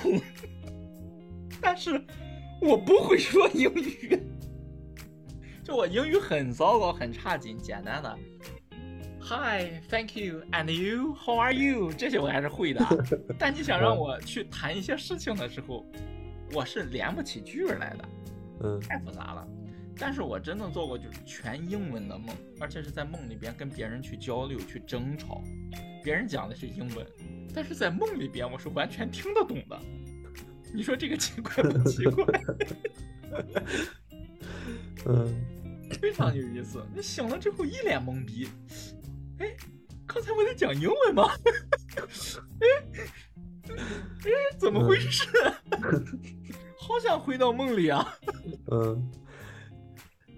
[1.62, 2.02] 但是
[2.62, 4.20] 我不会说英语。
[5.64, 8.18] 就我英语很糟糕，很差劲，简单的
[9.22, 11.92] ，Hi，Thank you，and you，How are you？
[11.92, 12.86] 这些我还是会的。
[13.40, 15.84] 但你想让我去谈一些事情的时候，
[16.54, 18.06] 我是连不起句儿来的，
[18.66, 19.48] 嗯，太复杂了。
[19.98, 25.42] 但是我真的做过就是全英文的梦，而且是在梦里边跟别人去交流、去争吵，
[26.04, 27.08] 别人讲的是英文，
[27.54, 29.80] 但是在梦里边我是完全听得懂的。
[30.74, 32.26] 你说这个奇怪不奇怪？
[35.08, 35.46] 嗯。
[36.02, 38.50] 非常有意思，你醒了之后一脸懵逼。
[39.38, 39.56] 哎，
[40.06, 41.30] 刚才我在讲英文吗？
[42.60, 42.68] 哎，
[43.70, 45.26] 哎，怎么回事？
[46.76, 48.18] 好想回到梦里啊！
[48.72, 49.12] 嗯，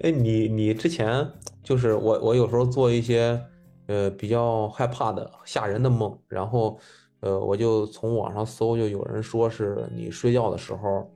[0.02, 1.26] 哎，你你之前
[1.64, 3.42] 就是我，我有时候做一些
[3.88, 6.78] 呃比较害怕的、吓人的梦，然后
[7.22, 11.10] 呃我就从网上搜，就有人说是你睡觉的时候，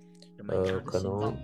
[0.48, 1.36] 呃可能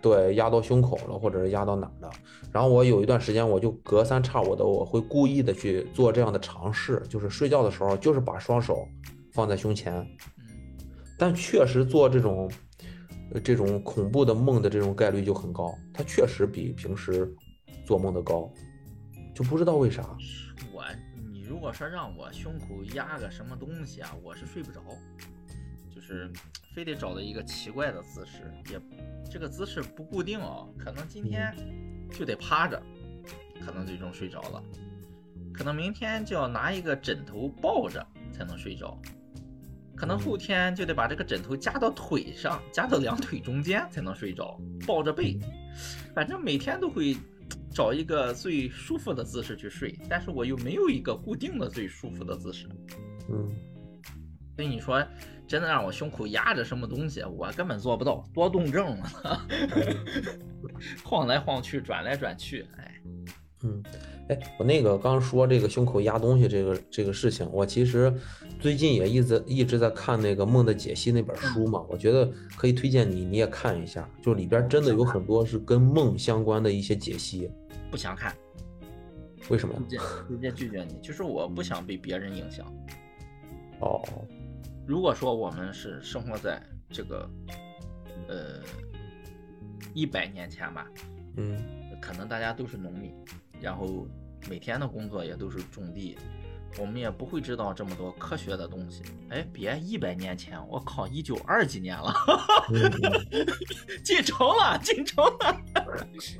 [0.00, 2.10] 对压到胸口了，或者是压到哪儿了。
[2.50, 8.88] 然后我有一段时间，我就隔三差五的，我会故意的去做这样的尝试，就是睡觉的时候，就是把双手
[9.32, 10.06] 放在胸前，
[11.18, 12.50] 但确实做这种。
[13.40, 17.32] 这种恐怖的梦的这种概率就很高，它确实比平时
[17.84, 18.52] 做梦的高，
[19.34, 20.02] 就不知道为啥。
[20.72, 20.84] 我，
[21.32, 24.80] 你如果说让我胸口压个什么东西啊，我是睡不着，
[25.94, 26.30] 就是
[26.74, 28.80] 非得找到一个奇怪的姿势，也
[29.30, 31.54] 这个姿势不固定哦，可能今天
[32.10, 32.82] 就得趴着，
[33.64, 34.62] 可能最终睡着了，
[35.52, 39.00] 可能明天就要拿一个枕头抱着才能睡着。
[40.02, 45.38] 可能后天就得把这个枕头夹到腿上，夹到两腿中间才能睡着，抱着背。
[46.12, 47.16] 反正每天都会
[47.72, 52.66] 找一个最舒服的姿势去睡，但是我又没有一个固定的最舒服的姿势。
[53.28, 53.48] 嗯，
[54.56, 55.00] 所以你说
[55.46, 59.46] 真的让我胸口压着什么东西，我根本做不到，多动症了，
[61.04, 63.00] 晃来晃去，转来转去，哎，
[63.62, 63.80] 嗯。
[64.28, 68.12] 哎，我那个刚说这个胸口压东西这个这个事情，我其实
[68.62, 77.50] 最近也一直一直在看那个《梦的解析》那本书嘛，我觉得可以推荐你，你也看一下，就里边真的有很多是跟梦相关的一些解析。
[77.90, 78.32] 不想看，
[79.50, 79.74] 为什么？
[80.28, 82.64] 直接拒绝你，就是我不想被别人影响。
[83.80, 84.00] 哦，
[84.86, 87.28] 如果说我们是生活在这个
[88.28, 88.62] 呃
[89.92, 90.86] 一百年前吧，
[91.36, 91.58] 嗯，
[92.00, 93.12] 可能大家都是农民。
[93.60, 94.06] 然后
[94.48, 96.16] 每天的工作也都是种地，
[96.78, 99.02] 我们也不会知道这么多科学的东西。
[99.28, 102.14] 哎，别一百年前，我靠，一九二几年了，
[104.02, 105.60] 进城了，进城了。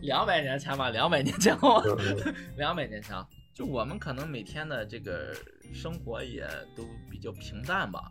[0.01, 1.57] 两百年前吧，两百年前，
[2.57, 3.15] 两百年前，
[3.55, 5.35] 就我们可能每天的这个
[5.73, 8.11] 生活也都比较平淡吧。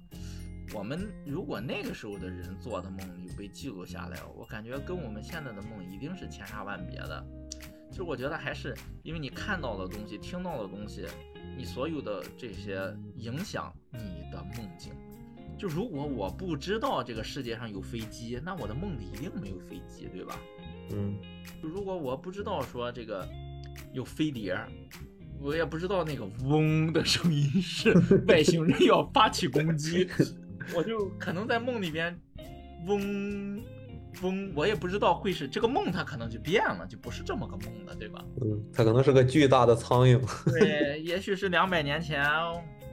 [0.74, 7.26] 我们如果那个时候的人做的梦有被记录下来，我感觉跟我们现在的梦一定是千差万别的。
[7.92, 8.74] 其实我觉得还是
[9.04, 11.06] 因为你看到的东西、听到的东西，
[11.58, 12.82] 你所有的这些
[13.18, 14.94] 影响你的梦境。
[15.60, 20.40] 就如果我不知道这个世界上有飞机，那我的梦里一定没有飞机，对吧？
[20.92, 21.18] 嗯。
[21.62, 23.28] 如果我不知道说这个
[23.94, 24.58] 有飞碟，
[25.40, 27.94] 我也不知道那个嗡的声音是
[28.26, 30.08] 外星人要发起攻击，
[30.74, 32.18] 我就可能在梦里边
[32.88, 33.62] 嗡。
[34.22, 38.24] 嗡，我也不知道会是这个梦，它可能就变了，就不是这么个梦了，对吧？
[38.42, 40.20] 嗯，它可能是个巨大的苍蝇。
[40.52, 42.24] 对，也许是两百年前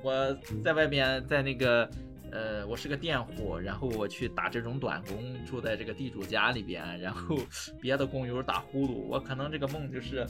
[0.03, 1.91] 我在外面，在那个，
[2.31, 7.39] 呃，我是个佃户，然后我去打这种短工，住在这个地主家里边，然后
[7.81, 10.27] 别的工友打呼噜，我可能这个梦就是。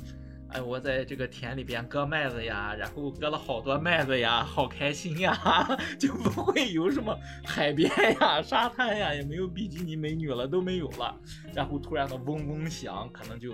[0.50, 5.36] 哎，我在这个田里边割麦子呀，然后割了好多麦子呀，好开心呀，
[6.00, 7.90] 就不会有什么海边
[8.20, 11.14] 呀、沙滩呀，也没有比基尼美女了，都没有了。
[11.54, 13.52] 然后突然的嗡嗡响，可能就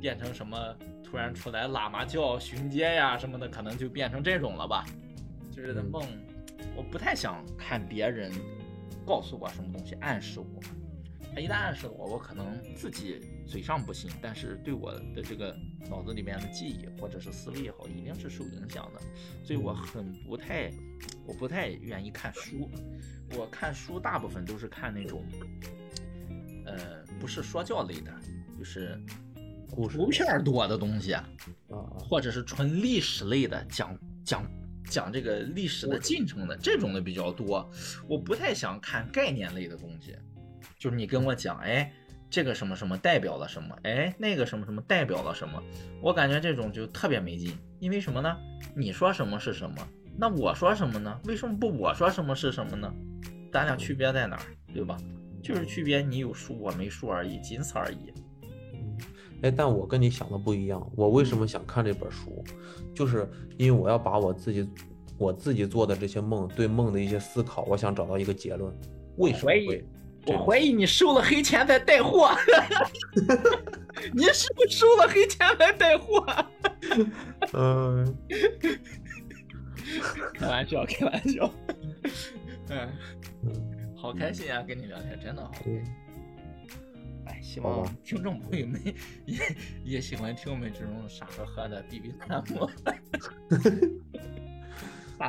[0.00, 0.56] 变成什么？
[1.04, 4.84] 突然出来喇嘛教巡街呀什么的，可能就变成这种了吧？
[5.52, 6.02] 就是的梦，
[6.74, 8.32] 我不太想看别人
[9.06, 10.60] 告诉我什么东西，暗示我。
[11.34, 15.52] 他一旦暗示我，我可能自己嘴上不信，但是对我的这个
[15.90, 19.00] 脑子里面的记忆或者是思维也好，一定是受影响的。
[19.42, 20.70] 所以我很不太，
[21.26, 22.70] 我不太愿意看书。
[23.36, 25.24] 我看书大部分都是看那种，
[26.66, 28.14] 呃，不是说教类的，
[28.56, 28.96] 就是
[29.68, 31.28] 图片多的东西啊，
[31.98, 34.46] 或者是纯历史类的，讲讲
[34.88, 37.68] 讲这个历史的进程的这种的比较多。
[38.06, 40.14] 我不太想看概念类的东西。
[40.78, 41.92] 就是你跟我讲，哎，
[42.30, 45.62] 这个什么什么代表了什么，哎，那个什么什么代表了什么，
[46.02, 47.56] 我感觉这种就特别没劲。
[47.80, 48.36] 因为什么呢？
[48.74, 49.76] 你说什么是什么，
[50.16, 51.20] 那我说什么呢？
[51.24, 52.92] 为什么不我说什么是什么呢？
[53.52, 54.96] 咱俩区别在哪儿，对吧？
[55.42, 58.12] 就是区别你有数我没数而已，仅此而已。
[59.42, 60.90] 哎，但我跟你想的不一样。
[60.96, 62.42] 我为什么想看这本书？
[62.94, 64.66] 就是因为我要把我自己
[65.18, 68.74] 我自己做的这些梦，对梦的一些思考，我想找到一个结论。
[69.18, 69.86] 为什么会？
[70.26, 72.30] 我怀疑你收了黑钱在带货，
[74.12, 76.24] 你是不是收了黑钱来带货？
[77.52, 78.16] 嗯，
[80.34, 81.54] 开玩笑，开玩笑。
[82.70, 82.92] 嗯，
[83.96, 85.52] 好开心啊，跟你聊天真的好。
[87.26, 88.80] 哎，希望听众朋友们
[89.26, 89.38] 也
[89.84, 92.68] 也喜欢听我们这种傻呵呵的逼逼弹幕。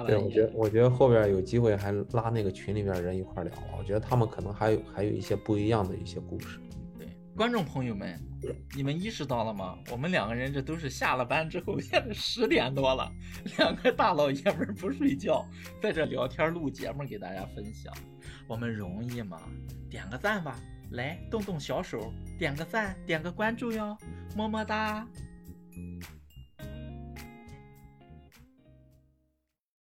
[0.08, 6.60] 对，我觉得我觉得后边有机会还拉那个群里边人一块聊，我觉得他们可能还有还有一些不一样的一些故事。
[6.98, 8.20] 对，观众朋友们，
[8.76, 9.78] 你们意识到了吗？
[9.92, 13.12] 我们两个人这都是下了班之后，现 在十点多了，
[13.58, 15.46] 两个大老爷们不睡觉，
[15.82, 17.94] 在这聊天录节目给大家分享。
[18.48, 19.40] 我们容易吗？
[19.90, 20.60] 点个赞吧，
[20.92, 23.98] 来动动小手，点个赞，点个关注哟，
[24.36, 25.08] 么么哒。